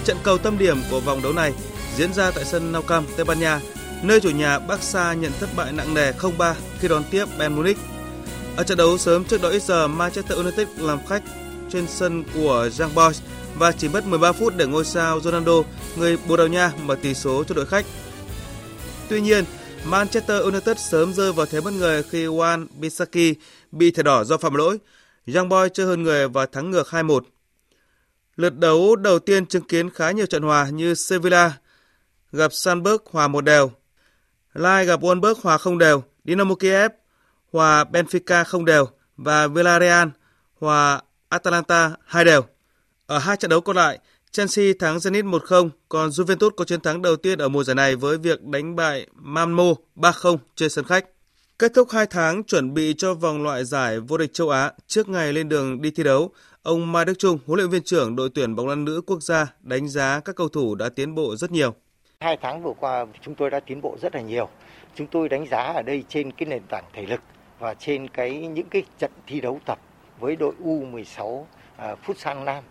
Trận 0.05 0.16
cầu 0.22 0.38
tâm 0.38 0.59
điểm 0.59 0.79
của 0.90 1.01
vòng 1.01 1.22
đấu 1.22 1.33
này 1.33 1.53
diễn 1.96 2.12
ra 2.12 2.31
tại 2.31 2.44
sân 2.44 2.72
Nou 2.72 2.83
Camp, 2.83 3.09
Tây 3.16 3.24
Ban 3.24 3.40
Nha, 3.40 3.61
nơi 4.03 4.20
chủ 4.20 4.31
nhà 4.31 4.59
Barca 4.59 5.12
nhận 5.12 5.33
thất 5.40 5.48
bại 5.57 5.72
nặng 5.72 5.94
nề 5.94 6.12
0-3 6.12 6.55
khi 6.81 6.88
đón 6.88 7.05
tiếp 7.11 7.24
Bayern 7.38 7.57
Munich. 7.57 7.79
Ở 8.57 8.64
trận 8.64 8.79
đấu 8.79 8.98
sớm 8.98 9.24
trước 9.24 9.42
đó 9.42 9.48
ít 9.48 9.62
giờ, 9.62 9.87
Manchester 9.87 10.38
United 10.38 10.68
làm 10.77 11.07
khách 11.07 11.22
trên 11.72 11.87
sân 11.88 12.24
của 12.35 12.68
Young 12.79 12.94
Boys 12.94 13.20
và 13.55 13.72
chỉ 13.72 13.88
mất 13.88 14.07
13 14.07 14.33
phút 14.33 14.57
để 14.57 14.66
ngôi 14.66 14.85
sao 14.85 15.20
Ronaldo, 15.20 15.62
người 15.96 16.16
Bồ 16.29 16.37
Đào 16.37 16.46
Nha 16.46 16.72
mở 16.83 16.96
tỷ 17.03 17.14
số 17.14 17.44
cho 17.44 17.55
đội 17.55 17.66
khách. 17.66 17.87
Tuy 19.09 19.20
nhiên, 19.20 19.44
Manchester 19.85 20.43
United 20.43 20.79
sớm 20.79 21.12
rơi 21.12 21.33
vào 21.33 21.47
thế 21.47 21.61
bất 21.61 21.71
ngờ 21.71 22.03
khi 22.11 22.25
Wan 22.27 22.67
Bisaki 22.81 23.35
bị 23.73 23.91
thẻ 23.91 24.03
đỏ 24.03 24.25
do 24.25 24.37
phạm 24.37 24.55
lỗi. 24.55 24.79
Young 25.35 25.49
Boy 25.49 25.69
chơi 25.75 25.87
hơn 25.87 26.03
người 26.03 26.29
và 26.29 26.47
thắng 26.47 26.71
ngược 26.71 26.87
2-1. 26.87 27.21
Lượt 28.37 28.59
đấu 28.59 28.97
đầu 28.97 29.19
tiên 29.19 29.47
chứng 29.47 29.64
kiến 29.64 29.91
khá 29.91 30.11
nhiều 30.11 30.27
trận 30.27 30.43
hòa 30.43 30.69
như 30.69 30.95
Sevilla 30.95 31.53
gặp 32.33 32.51
Salzburg 32.51 32.99
hòa 33.11 33.29
một 33.29 33.41
đều, 33.41 33.71
Lai 34.55 34.87
gặp 34.87 35.01
Wolfsburg 35.01 35.35
hòa 35.43 35.59
không 35.59 35.79
đều, 35.79 36.03
Dinamo 36.25 36.55
Kiev 36.55 36.91
hòa 37.53 37.85
Benfica 37.85 38.45
không 38.45 38.64
đều 38.64 38.88
và 39.17 39.47
Villarreal 39.47 40.09
hòa 40.61 41.01
Atalanta 41.29 41.91
hai 42.07 42.25
đều. 42.25 42.43
Ở 43.07 43.19
hai 43.19 43.37
trận 43.37 43.49
đấu 43.49 43.61
còn 43.61 43.77
lại, 43.77 43.99
Chelsea 44.33 44.73
thắng 44.79 44.97
Zenit 44.97 45.31
1-0, 45.31 45.71
còn 45.88 46.09
Juventus 46.09 46.51
có 46.51 46.64
chiến 46.64 46.81
thắng 46.81 47.03
đầu 47.03 47.17
tiên 47.17 47.38
ở 47.38 47.49
mùa 47.49 47.64
giải 47.64 47.75
này 47.75 47.97
với 47.97 48.19
việc 48.19 48.43
đánh 48.43 48.77
bại 48.77 49.07
Malmo 49.14 49.75
3-0 49.97 50.37
trên 50.57 50.71
sân 50.71 50.85
khách. 50.85 51.05
Kết 51.59 51.73
thúc 51.75 51.88
2 51.91 52.07
tháng 52.07 52.45
chuẩn 52.45 52.75
bị 52.75 52.95
cho 52.99 53.14
vòng 53.14 53.43
loại 53.43 53.64
giải 53.64 54.01
vô 54.01 54.19
địch 54.19 54.33
châu 54.33 54.51
Á 54.51 54.73
trước 54.87 55.09
ngày 55.09 55.33
lên 55.33 55.49
đường 55.49 55.83
đi 55.83 55.91
thi 55.91 56.03
đấu, 56.03 56.31
ông 56.62 56.93
Mai 56.93 57.05
Đức 57.05 57.19
Trung, 57.19 57.38
huấn 57.47 57.57
luyện 57.59 57.71
viên 57.71 57.83
trưởng 57.83 58.17
đội 58.17 58.31
tuyển 58.35 58.57
bóng 58.57 58.69
đá 58.69 58.75
nữ 58.75 59.01
quốc 59.07 59.23
gia, 59.23 59.47
đánh 59.61 59.88
giá 59.88 60.21
các 60.21 60.37
cầu 60.37 60.49
thủ 60.49 60.75
đã 60.75 60.88
tiến 60.88 61.14
bộ 61.14 61.37
rất 61.37 61.51
nhiều. 61.51 61.75
Hai 62.21 62.38
tháng 62.43 62.62
vừa 62.62 62.73
qua 62.81 63.07
chúng 63.23 63.35
tôi 63.35 63.51
đã 63.51 63.61
tiến 63.61 63.81
bộ 63.81 63.97
rất 64.03 64.14
là 64.14 64.21
nhiều. 64.21 64.49
Chúng 64.95 65.07
tôi 65.07 65.29
đánh 65.29 65.47
giá 65.51 65.62
ở 65.62 65.83
đây 65.83 66.05
trên 66.09 66.33
cái 66.33 66.47
nền 66.49 66.62
tảng 66.69 66.85
thể 66.93 67.07
lực 67.07 67.21
và 67.59 67.75
trên 67.75 68.09
cái 68.09 68.31
những 68.31 68.69
cái 68.69 68.83
trận 68.99 69.11
thi 69.27 69.41
đấu 69.41 69.61
tập 69.67 69.79
với 70.21 70.37
đội 70.37 70.55
U16 70.64 71.25
uh, 71.25 71.47
à, 71.77 71.95
Phút 72.03 72.19
Sang 72.19 72.45
Nam 72.45 72.64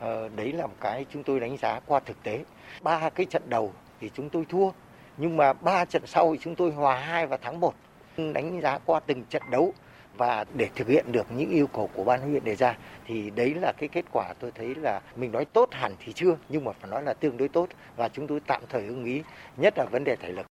Ờ, 0.00 0.28
đấy 0.36 0.52
là 0.52 0.66
một 0.66 0.76
cái 0.80 1.06
chúng 1.12 1.22
tôi 1.22 1.40
đánh 1.40 1.56
giá 1.56 1.80
qua 1.86 2.00
thực 2.00 2.22
tế 2.22 2.44
ba 2.82 3.10
cái 3.10 3.26
trận 3.26 3.42
đầu 3.48 3.72
thì 4.00 4.10
chúng 4.14 4.30
tôi 4.30 4.44
thua 4.48 4.70
nhưng 5.16 5.36
mà 5.36 5.52
ba 5.52 5.84
trận 5.84 6.02
sau 6.06 6.32
thì 6.32 6.38
chúng 6.42 6.54
tôi 6.54 6.70
hòa 6.70 6.98
hai 6.98 7.26
và 7.26 7.36
thắng 7.36 7.60
một 7.60 7.74
đánh 8.16 8.60
giá 8.60 8.78
qua 8.78 9.00
từng 9.00 9.24
trận 9.24 9.42
đấu 9.50 9.74
và 10.16 10.44
để 10.54 10.68
thực 10.76 10.88
hiện 10.88 11.12
được 11.12 11.26
những 11.36 11.50
yêu 11.50 11.66
cầu 11.66 11.90
của 11.94 12.04
ban 12.04 12.20
huấn 12.20 12.32
luyện 12.32 12.44
đề 12.44 12.56
ra 12.56 12.76
thì 13.06 13.30
đấy 13.30 13.54
là 13.54 13.72
cái 13.78 13.88
kết 13.88 14.04
quả 14.12 14.34
tôi 14.40 14.50
thấy 14.54 14.74
là 14.74 15.00
mình 15.16 15.32
nói 15.32 15.44
tốt 15.44 15.68
hẳn 15.72 15.94
thì 16.04 16.12
chưa 16.12 16.36
nhưng 16.48 16.64
mà 16.64 16.72
phải 16.80 16.90
nói 16.90 17.02
là 17.02 17.14
tương 17.14 17.36
đối 17.36 17.48
tốt 17.48 17.68
và 17.96 18.08
chúng 18.08 18.26
tôi 18.26 18.40
tạm 18.46 18.62
thời 18.68 18.86
ưng 18.86 19.04
ý 19.04 19.22
nhất 19.56 19.74
là 19.78 19.84
vấn 19.84 20.04
đề 20.04 20.16
thể 20.16 20.32
lực. 20.32 20.46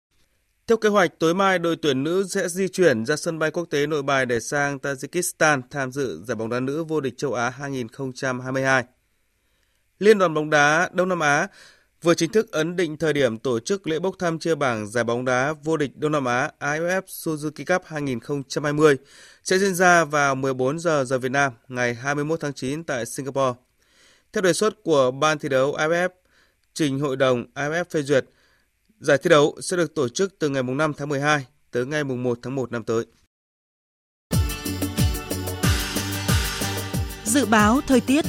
Theo 0.66 0.76
kế 0.76 0.88
hoạch, 0.88 1.18
tối 1.18 1.34
mai 1.34 1.58
đội 1.58 1.76
tuyển 1.82 2.04
nữ 2.04 2.26
sẽ 2.28 2.48
di 2.48 2.68
chuyển 2.68 3.06
ra 3.06 3.16
sân 3.16 3.38
bay 3.38 3.50
quốc 3.50 3.64
tế 3.70 3.86
Nội 3.86 4.02
Bài 4.02 4.26
để 4.26 4.40
sang 4.40 4.78
Tajikistan 4.78 5.62
tham 5.70 5.92
dự 5.92 6.22
giải 6.24 6.34
bóng 6.36 6.50
đá 6.50 6.60
nữ 6.60 6.84
vô 6.84 7.00
địch 7.00 7.14
châu 7.16 7.32
Á 7.32 7.50
2022. 7.50 8.84
Liên 9.98 10.18
đoàn 10.18 10.34
bóng 10.34 10.50
đá 10.50 10.88
Đông 10.92 11.08
Nam 11.08 11.20
Á 11.20 11.48
vừa 12.02 12.14
chính 12.14 12.32
thức 12.32 12.52
ấn 12.52 12.76
định 12.76 12.96
thời 12.96 13.12
điểm 13.12 13.38
tổ 13.38 13.60
chức 13.60 13.86
lễ 13.86 13.98
bốc 13.98 14.14
thăm 14.18 14.38
chia 14.38 14.54
bảng 14.54 14.86
giải 14.86 15.04
bóng 15.04 15.24
đá 15.24 15.52
vô 15.64 15.76
địch 15.76 15.96
Đông 15.96 16.12
Nam 16.12 16.24
Á 16.24 16.50
AFF 16.60 17.02
Suzuki 17.02 17.64
Cup 17.74 17.82
2020 17.86 18.96
sẽ 19.44 19.58
diễn 19.58 19.74
ra 19.74 20.04
vào 20.04 20.34
14 20.34 20.78
giờ 20.78 21.04
giờ 21.04 21.18
Việt 21.18 21.30
Nam 21.30 21.52
ngày 21.68 21.94
21 21.94 22.40
tháng 22.40 22.52
9 22.52 22.84
tại 22.84 23.06
Singapore. 23.06 23.58
Theo 24.32 24.42
đề 24.42 24.52
xuất 24.52 24.82
của 24.82 25.10
ban 25.10 25.38
thi 25.38 25.48
đấu 25.48 25.76
AFF, 25.76 26.08
trình 26.74 27.00
hội 27.00 27.16
đồng 27.16 27.44
AFF 27.54 27.84
phê 27.84 28.02
duyệt, 28.02 28.24
giải 29.00 29.18
thi 29.18 29.30
đấu 29.30 29.56
sẽ 29.60 29.76
được 29.76 29.94
tổ 29.94 30.08
chức 30.08 30.38
từ 30.38 30.48
ngày 30.48 30.62
5 30.62 30.92
tháng 30.96 31.08
12 31.08 31.46
tới 31.70 31.86
ngày 31.86 32.04
1 32.04 32.38
tháng 32.42 32.54
1 32.54 32.72
năm 32.72 32.84
tới. 32.84 33.04
Dự 37.24 37.46
báo 37.46 37.80
thời 37.86 38.00
tiết 38.00 38.24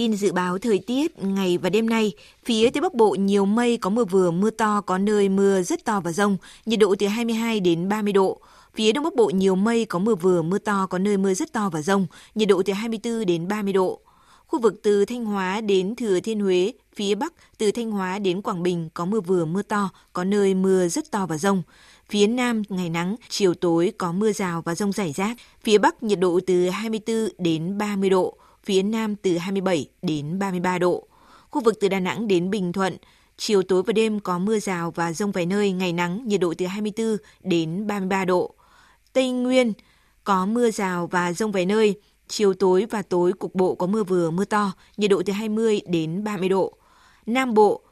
Tin 0.00 0.16
dự 0.16 0.32
báo 0.32 0.58
thời 0.58 0.78
tiết 0.78 1.18
ngày 1.18 1.58
và 1.58 1.70
đêm 1.70 1.88
nay, 1.88 2.12
phía 2.44 2.70
Tây 2.70 2.80
Bắc 2.80 2.94
Bộ 2.94 3.10
nhiều 3.10 3.44
mây 3.44 3.76
có 3.76 3.90
mưa 3.90 4.04
vừa, 4.04 4.30
mưa 4.30 4.50
to, 4.50 4.80
có 4.80 4.98
nơi 4.98 5.28
mưa 5.28 5.62
rất 5.62 5.84
to 5.84 6.00
và 6.00 6.12
rông, 6.12 6.36
nhiệt 6.66 6.78
độ 6.78 6.94
từ 6.98 7.06
22 7.06 7.60
đến 7.60 7.88
30 7.88 8.12
độ. 8.12 8.40
Phía 8.74 8.92
Đông 8.92 9.04
Bắc 9.04 9.14
Bộ 9.14 9.30
nhiều 9.30 9.56
mây 9.56 9.84
có 9.84 9.98
mưa 9.98 10.14
vừa, 10.14 10.42
mưa 10.42 10.58
to, 10.58 10.86
có 10.86 10.98
nơi 10.98 11.16
mưa 11.16 11.34
rất 11.34 11.52
to 11.52 11.70
và 11.72 11.82
rông, 11.82 12.06
nhiệt 12.34 12.48
độ 12.48 12.62
từ 12.62 12.72
24 12.72 13.26
đến 13.26 13.48
30 13.48 13.72
độ. 13.72 14.00
Khu 14.46 14.60
vực 14.60 14.74
từ 14.82 15.04
Thanh 15.04 15.24
Hóa 15.24 15.60
đến 15.60 15.94
Thừa 15.96 16.20
Thiên 16.20 16.40
Huế, 16.40 16.72
phía 16.94 17.14
Bắc 17.14 17.32
từ 17.58 17.70
Thanh 17.70 17.90
Hóa 17.90 18.18
đến 18.18 18.42
Quảng 18.42 18.62
Bình 18.62 18.88
có 18.94 19.04
mưa 19.04 19.20
vừa 19.20 19.44
mưa 19.44 19.62
to, 19.62 19.90
có 20.12 20.24
nơi 20.24 20.54
mưa 20.54 20.88
rất 20.88 21.10
to 21.10 21.26
và 21.26 21.38
rông. 21.38 21.62
Phía 22.10 22.26
Nam 22.26 22.62
ngày 22.68 22.88
nắng, 22.88 23.16
chiều 23.28 23.54
tối 23.54 23.92
có 23.98 24.12
mưa 24.12 24.32
rào 24.32 24.62
và 24.62 24.74
rông 24.74 24.92
rải 24.92 25.12
rác. 25.12 25.36
Phía 25.64 25.78
Bắc 25.78 26.02
nhiệt 26.02 26.18
độ 26.18 26.40
từ 26.46 26.68
24 26.68 27.28
đến 27.38 27.78
30 27.78 28.10
độ, 28.10 28.36
phía 28.64 28.82
Nam 28.82 29.16
từ 29.16 29.38
27 29.38 29.88
đến 30.02 30.38
33 30.38 30.78
độ. 30.78 31.06
Khu 31.50 31.60
vực 31.60 31.74
từ 31.80 31.88
Đà 31.88 32.00
Nẵng 32.00 32.28
đến 32.28 32.50
Bình 32.50 32.72
Thuận, 32.72 32.96
chiều 33.36 33.62
tối 33.62 33.82
và 33.82 33.92
đêm 33.92 34.20
có 34.20 34.38
mưa 34.38 34.58
rào 34.58 34.90
và 34.90 35.12
rông 35.12 35.32
vài 35.32 35.46
nơi, 35.46 35.72
ngày 35.72 35.92
nắng, 35.92 36.28
nhiệt 36.28 36.40
độ 36.40 36.54
từ 36.58 36.66
24 36.66 37.16
đến 37.42 37.86
33 37.86 38.24
độ. 38.24 38.54
Tây 39.12 39.30
Nguyên 39.30 39.72
có 40.24 40.46
mưa 40.46 40.70
rào 40.70 41.06
và 41.06 41.32
rông 41.32 41.52
vài 41.52 41.66
nơi, 41.66 42.00
chiều 42.28 42.54
tối 42.54 42.86
và 42.90 43.02
tối 43.02 43.32
cục 43.32 43.54
bộ 43.54 43.74
có 43.74 43.86
mưa 43.86 44.04
vừa 44.04 44.30
mưa 44.30 44.44
to, 44.44 44.72
nhiệt 44.96 45.10
độ 45.10 45.22
từ 45.26 45.32
20 45.32 45.80
đến 45.86 46.24
30 46.24 46.48
độ. 46.48 46.72
Nam 47.26 47.54
Bộ 47.54 47.82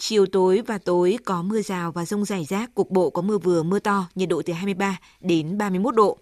Chiều 0.00 0.26
tối 0.26 0.62
và 0.66 0.78
tối 0.78 1.18
có 1.24 1.42
mưa 1.42 1.62
rào 1.62 1.92
và 1.92 2.04
rông 2.04 2.24
rải 2.24 2.44
rác, 2.44 2.74
cục 2.74 2.90
bộ 2.90 3.10
có 3.10 3.22
mưa 3.22 3.38
vừa 3.38 3.62
mưa 3.62 3.78
to, 3.78 4.08
nhiệt 4.14 4.28
độ 4.28 4.42
từ 4.46 4.52
23 4.52 4.98
đến 5.20 5.58
31 5.58 5.94
độ. 5.94 6.18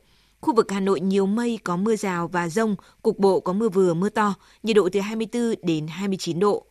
Khu 0.47 0.55
vực 0.55 0.71
Hà 0.71 0.81
Nội 0.81 1.01
nhiều 1.01 1.27
mây 1.27 1.59
có 1.65 1.77
mưa 1.77 1.97
rào 1.97 2.29
và 2.29 2.49
rông, 2.49 2.77
cục 3.03 3.19
bộ 3.19 3.41
có 3.41 3.53
mưa 3.53 3.69
vừa 3.69 3.95
mưa 3.95 4.09
to, 4.09 4.35
nhiệt 4.63 4.77
độ 4.77 4.89
từ 4.93 5.01
24 5.01 5.55
đến 5.63 5.87
29 5.87 6.39
độ. 6.39 6.67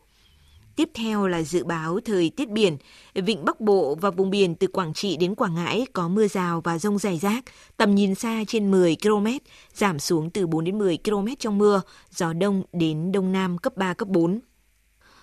Tiếp 0.76 0.90
theo 0.94 1.26
là 1.26 1.42
dự 1.42 1.64
báo 1.64 2.00
thời 2.04 2.30
tiết 2.30 2.50
biển. 2.50 2.76
Vịnh 3.14 3.44
Bắc 3.44 3.60
Bộ 3.60 3.94
và 4.00 4.10
vùng 4.10 4.30
biển 4.30 4.54
từ 4.54 4.66
Quảng 4.66 4.94
Trị 4.94 5.16
đến 5.16 5.34
Quảng 5.34 5.54
Ngãi 5.54 5.86
có 5.92 6.08
mưa 6.08 6.28
rào 6.28 6.60
và 6.60 6.78
rông 6.78 6.98
rải 6.98 7.18
rác, 7.18 7.44
tầm 7.76 7.94
nhìn 7.94 8.14
xa 8.14 8.44
trên 8.48 8.70
10 8.70 8.96
km, 9.02 9.26
giảm 9.74 9.98
xuống 9.98 10.30
từ 10.30 10.46
4 10.46 10.64
đến 10.64 10.78
10 10.78 10.98
km 11.04 11.26
trong 11.38 11.58
mưa, 11.58 11.82
gió 12.10 12.32
đông 12.32 12.62
đến 12.72 13.12
đông 13.12 13.32
nam 13.32 13.58
cấp 13.58 13.76
3, 13.76 13.94
cấp 13.94 14.08
4. 14.08 14.40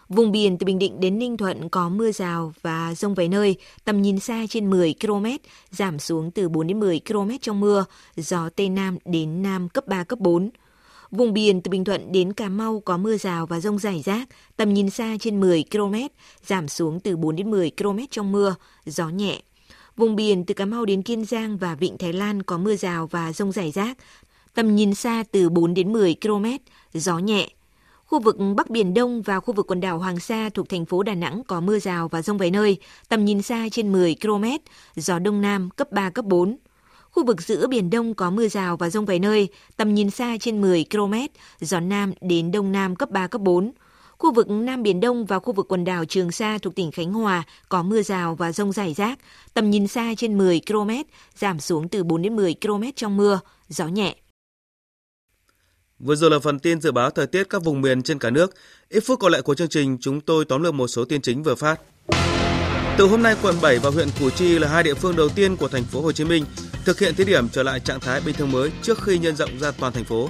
Vùng 0.10 0.32
biển 0.32 0.58
từ 0.58 0.66
Bình 0.66 0.80
Định 0.80 1.00
đến 1.00 1.20
Ninh 1.20 1.38
Thuận 1.38 1.70
có 1.70 1.90
mưa 1.90 2.12
rào 2.12 2.54
và 2.62 2.96
rông 2.96 3.14
vài 3.14 3.28
nơi, 3.28 3.56
tầm 3.86 4.02
nhìn 4.02 4.20
xa 4.20 4.46
trên 4.50 4.70
10 4.70 4.96
km, 5.02 5.26
giảm 5.72 6.00
xuống 6.00 6.32
từ 6.32 6.50
4 6.50 6.68
đến 6.68 6.80
10 6.80 7.02
km 7.08 7.30
trong 7.42 7.60
mưa, 7.60 7.86
gió 8.16 8.50
Tây 8.50 8.70
Nam 8.70 8.98
đến 9.06 9.42
Nam 9.42 9.70
cấp 9.70 9.88
3, 9.88 10.04
cấp 10.04 10.20
4. 10.20 10.50
Vùng 11.12 11.34
biển 11.34 11.62
từ 11.62 11.70
Bình 11.70 11.84
Thuận 11.84 12.12
đến 12.12 12.34
Cà 12.34 12.50
Mau 12.50 12.80
có 12.86 12.98
mưa 12.98 13.18
rào 13.18 13.46
và 13.46 13.60
rông 13.60 13.80
rải 13.80 14.02
rác, 14.02 14.30
tầm 14.58 14.74
nhìn 14.74 14.90
xa 14.90 15.18
trên 15.20 15.40
10 15.40 15.66
km, 15.72 15.96
giảm 16.46 16.68
xuống 16.68 17.00
từ 17.00 17.18
4 17.18 17.36
đến 17.36 17.52
10 17.52 17.72
km 17.78 18.00
trong 18.12 18.32
mưa, 18.32 18.56
gió 18.86 19.10
nhẹ. 19.10 19.42
Vùng 19.98 20.16
biển 20.16 20.46
từ 20.46 20.54
Cà 20.54 20.66
Mau 20.66 20.86
đến 20.86 21.02
Kiên 21.02 21.26
Giang 21.26 21.58
và 21.58 21.76
Vịnh 21.76 21.98
Thái 21.98 22.14
Lan 22.14 22.44
có 22.44 22.58
mưa 22.58 22.76
rào 22.76 23.08
và 23.08 23.34
rông 23.34 23.52
rải 23.52 23.72
rác, 23.72 23.98
tầm 24.54 24.76
nhìn 24.76 24.94
xa 24.94 25.24
từ 25.32 25.50
4 25.50 25.74
đến 25.74 25.94
10 25.94 26.16
km, 26.22 26.46
gió 26.94 27.18
nhẹ. 27.18 27.50
Khu 28.06 28.20
vực 28.20 28.38
Bắc 28.56 28.70
Biển 28.70 28.94
Đông 28.94 29.22
và 29.22 29.40
khu 29.40 29.54
vực 29.54 29.68
quần 29.68 29.80
đảo 29.80 30.00
Hoàng 30.00 30.20
Sa 30.20 30.50
thuộc 30.54 30.70
thành 30.70 30.86
phố 30.86 31.04
Đà 31.04 31.16
Nẵng 31.16 31.44
có 31.48 31.62
mưa 31.62 31.80
rào 31.80 32.08
và 32.08 32.22
rông 32.22 32.38
vài 32.38 32.52
nơi, 32.52 32.78
tầm 33.10 33.26
nhìn 33.26 33.42
xa 33.42 33.68
trên 33.72 33.92
10 33.92 34.16
km, 34.22 34.46
gió 34.96 35.20
Đông 35.20 35.42
Nam 35.42 35.70
cấp 35.70 35.92
3, 35.92 36.10
cấp 36.10 36.26
4. 36.26 36.58
Khu 37.12 37.26
vực 37.26 37.42
giữa 37.42 37.68
Biển 37.68 37.90
Đông 37.90 38.14
có 38.14 38.30
mưa 38.30 38.48
rào 38.48 38.78
và 38.78 38.90
rông 38.90 39.06
vài 39.06 39.20
nơi, 39.20 39.48
tầm 39.78 39.94
nhìn 39.94 40.10
xa 40.10 40.38
trên 40.40 40.62
10 40.62 40.86
km, 40.92 41.14
gió 41.60 41.80
Nam 41.80 42.14
đến 42.22 42.52
Đông 42.52 42.72
Nam 42.72 42.96
cấp 42.96 43.10
3, 43.10 43.28
cấp 43.28 43.42
4. 43.42 43.72
Khu 44.18 44.34
vực 44.34 44.50
Nam 44.50 44.84
Biển 44.84 45.00
Đông 45.00 45.26
và 45.26 45.40
khu 45.40 45.54
vực 45.54 45.68
quần 45.70 45.84
đảo 45.84 46.06
Trường 46.06 46.32
Sa 46.32 46.58
thuộc 46.58 46.76
tỉnh 46.76 46.92
Khánh 46.92 47.14
Hòa 47.14 47.44
có 47.70 47.84
mưa 47.84 48.02
rào 48.02 48.36
và 48.36 48.52
rông 48.52 48.72
rải 48.72 48.94
rác, 48.94 49.20
tầm 49.54 49.70
nhìn 49.70 49.88
xa 49.88 50.14
trên 50.18 50.38
10 50.38 50.62
km, 50.68 50.90
giảm 51.36 51.60
xuống 51.60 51.90
từ 51.90 52.04
4 52.04 52.22
đến 52.22 52.36
10 52.36 52.56
km 52.62 52.84
trong 52.96 53.18
mưa, 53.18 53.40
gió 53.70 53.88
nhẹ. 53.88 54.16
Vừa 56.06 56.16
rồi 56.16 56.32
là 56.32 56.40
phần 56.40 56.60
tin 56.60 56.82
dự 56.82 56.92
báo 56.92 57.10
thời 57.10 57.28
tiết 57.28 57.50
các 57.50 57.64
vùng 57.64 57.82
miền 57.82 58.04
trên 58.04 58.20
cả 58.20 58.30
nước. 58.30 58.54
Ít 58.90 59.04
phút 59.06 59.20
còn 59.20 59.32
lại 59.32 59.42
của 59.42 59.56
chương 59.56 59.70
trình, 59.70 59.98
chúng 60.02 60.22
tôi 60.22 60.46
tóm 60.46 60.64
lược 60.64 60.74
một 60.74 60.88
số 60.88 61.06
tin 61.06 61.22
chính 61.22 61.44
vừa 61.44 61.56
phát. 61.56 61.82
Từ 62.98 63.06
hôm 63.06 63.24
nay, 63.24 63.36
quận 63.42 63.56
7 63.62 63.80
và 63.80 63.90
huyện 63.90 64.08
Củ 64.20 64.30
Chi 64.30 64.60
là 64.60 64.68
hai 64.68 64.84
địa 64.84 64.94
phương 64.94 65.16
đầu 65.16 65.30
tiên 65.30 65.56
của 65.56 65.68
thành 65.68 65.84
phố 65.84 66.02
Hồ 66.02 66.12
Chí 66.12 66.24
Minh 66.24 66.46
thực 66.86 67.00
hiện 67.00 67.16
thí 67.16 67.24
điểm 67.24 67.50
trở 67.50 67.64
lại 67.64 67.80
trạng 67.80 68.00
thái 68.00 68.22
bình 68.22 68.36
thường 68.36 68.52
mới 68.52 68.72
trước 68.82 69.04
khi 69.04 69.18
nhân 69.18 69.36
rộng 69.36 69.60
ra 69.60 69.72
toàn 69.72 69.94
thành 69.94 70.04
phố. 70.04 70.30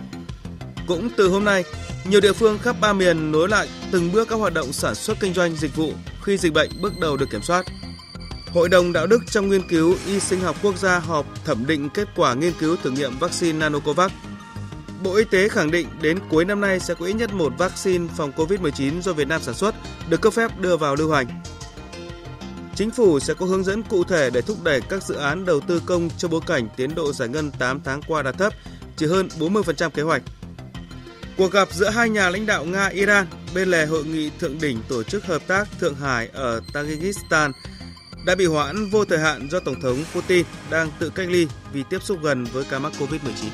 Cũng 0.87 1.09
từ 1.17 1.27
hôm 1.27 1.45
nay, 1.45 1.63
nhiều 2.09 2.21
địa 2.21 2.33
phương 2.33 2.57
khắp 2.57 2.75
ba 2.81 2.93
miền 2.93 3.31
nối 3.31 3.49
lại 3.49 3.67
từng 3.91 4.11
bước 4.11 4.27
các 4.29 4.35
hoạt 4.35 4.53
động 4.53 4.73
sản 4.73 4.95
xuất 4.95 5.17
kinh 5.19 5.33
doanh 5.33 5.55
dịch 5.55 5.75
vụ 5.75 5.91
khi 6.23 6.37
dịch 6.37 6.53
bệnh 6.53 6.69
bước 6.81 6.93
đầu 7.01 7.17
được 7.17 7.29
kiểm 7.31 7.41
soát. 7.41 7.65
Hội 8.53 8.69
đồng 8.69 8.93
đạo 8.93 9.07
đức 9.07 9.19
trong 9.31 9.49
nghiên 9.49 9.67
cứu 9.67 9.95
y 10.07 10.19
sinh 10.19 10.39
học 10.39 10.55
quốc 10.61 10.77
gia 10.77 10.99
họp 10.99 11.45
thẩm 11.45 11.67
định 11.67 11.89
kết 11.89 12.07
quả 12.15 12.33
nghiên 12.33 12.53
cứu 12.59 12.75
thử 12.83 12.91
nghiệm 12.91 13.19
vaccine 13.19 13.59
Nanocovax 13.59 14.11
Bộ 15.03 15.15
Y 15.15 15.23
tế 15.23 15.49
khẳng 15.49 15.71
định 15.71 15.87
đến 16.01 16.19
cuối 16.29 16.45
năm 16.45 16.61
nay 16.61 16.79
sẽ 16.79 16.93
có 16.93 17.05
ít 17.05 17.13
nhất 17.13 17.33
một 17.33 17.53
vaccine 17.57 18.07
phòng 18.17 18.31
COVID-19 18.35 19.01
do 19.01 19.13
Việt 19.13 19.27
Nam 19.27 19.41
sản 19.41 19.55
xuất 19.55 19.75
được 20.09 20.21
cấp 20.21 20.33
phép 20.33 20.59
đưa 20.59 20.77
vào 20.77 20.95
lưu 20.95 21.11
hành. 21.11 21.27
Chính 22.75 22.91
phủ 22.91 23.19
sẽ 23.19 23.33
có 23.33 23.45
hướng 23.45 23.63
dẫn 23.63 23.83
cụ 23.83 24.03
thể 24.03 24.29
để 24.29 24.41
thúc 24.41 24.63
đẩy 24.63 24.81
các 24.81 25.03
dự 25.03 25.15
án 25.15 25.45
đầu 25.45 25.59
tư 25.59 25.81
công 25.85 26.09
trong 26.17 26.31
bối 26.31 26.41
cảnh 26.47 26.67
tiến 26.75 26.95
độ 26.95 27.13
giải 27.13 27.29
ngân 27.29 27.51
8 27.51 27.81
tháng 27.83 28.01
qua 28.07 28.21
đạt 28.21 28.37
thấp, 28.37 28.53
chỉ 28.97 29.05
hơn 29.05 29.27
40% 29.39 29.89
kế 29.89 30.01
hoạch. 30.01 30.21
Cuộc 31.37 31.51
gặp 31.51 31.67
giữa 31.71 31.89
hai 31.89 32.09
nhà 32.09 32.29
lãnh 32.29 32.45
đạo 32.45 32.65
Nga-Iran 32.65 33.25
bên 33.55 33.71
lề 33.71 33.85
hội 33.85 34.03
nghị 34.03 34.31
thượng 34.39 34.61
đỉnh 34.61 34.79
tổ 34.87 35.03
chức 35.03 35.25
hợp 35.25 35.41
tác 35.47 35.67
Thượng 35.79 35.95
Hải 35.95 36.29
ở 36.33 36.61
Tajikistan 36.73 37.51
đã 38.25 38.35
bị 38.35 38.45
hoãn 38.45 38.89
vô 38.89 39.05
thời 39.05 39.19
hạn 39.19 39.47
do 39.51 39.59
Tổng 39.59 39.81
thống 39.81 40.03
Putin 40.15 40.45
đang 40.69 40.89
tự 40.99 41.09
cách 41.09 41.27
ly 41.29 41.47
vì 41.73 41.83
tiếp 41.89 42.03
xúc 42.03 42.17
gần 42.23 42.43
với 42.43 42.63
ca 42.69 42.79
mắc 42.79 42.93
COVID-19. 42.99 43.49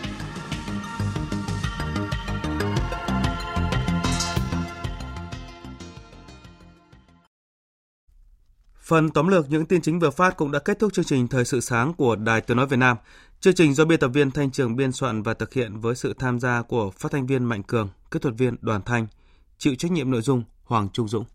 Phần 8.89 9.09
tóm 9.09 9.27
lược 9.27 9.49
những 9.49 9.65
tin 9.65 9.81
chính 9.81 9.99
vừa 9.99 10.09
phát 10.09 10.37
cũng 10.37 10.51
đã 10.51 10.59
kết 10.59 10.79
thúc 10.79 10.93
chương 10.93 11.05
trình 11.05 11.27
Thời 11.27 11.45
sự 11.45 11.59
sáng 11.59 11.93
của 11.93 12.15
Đài 12.15 12.41
Tiếng 12.41 12.57
Nói 12.57 12.67
Việt 12.67 12.77
Nam. 12.77 12.97
Chương 13.39 13.53
trình 13.53 13.73
do 13.73 13.85
biên 13.85 13.99
tập 13.99 14.07
viên 14.07 14.31
Thanh 14.31 14.51
Trường 14.51 14.75
biên 14.75 14.91
soạn 14.91 15.23
và 15.23 15.33
thực 15.33 15.53
hiện 15.53 15.79
với 15.79 15.95
sự 15.95 16.13
tham 16.19 16.39
gia 16.39 16.61
của 16.61 16.91
phát 16.91 17.11
thanh 17.11 17.27
viên 17.27 17.43
Mạnh 17.43 17.63
Cường, 17.63 17.89
kỹ 18.11 18.19
thuật 18.19 18.35
viên 18.37 18.55
Đoàn 18.61 18.81
Thanh, 18.85 19.07
chịu 19.57 19.75
trách 19.75 19.91
nhiệm 19.91 20.11
nội 20.11 20.21
dung 20.21 20.43
Hoàng 20.63 20.89
Trung 20.93 21.07
Dũng. 21.07 21.25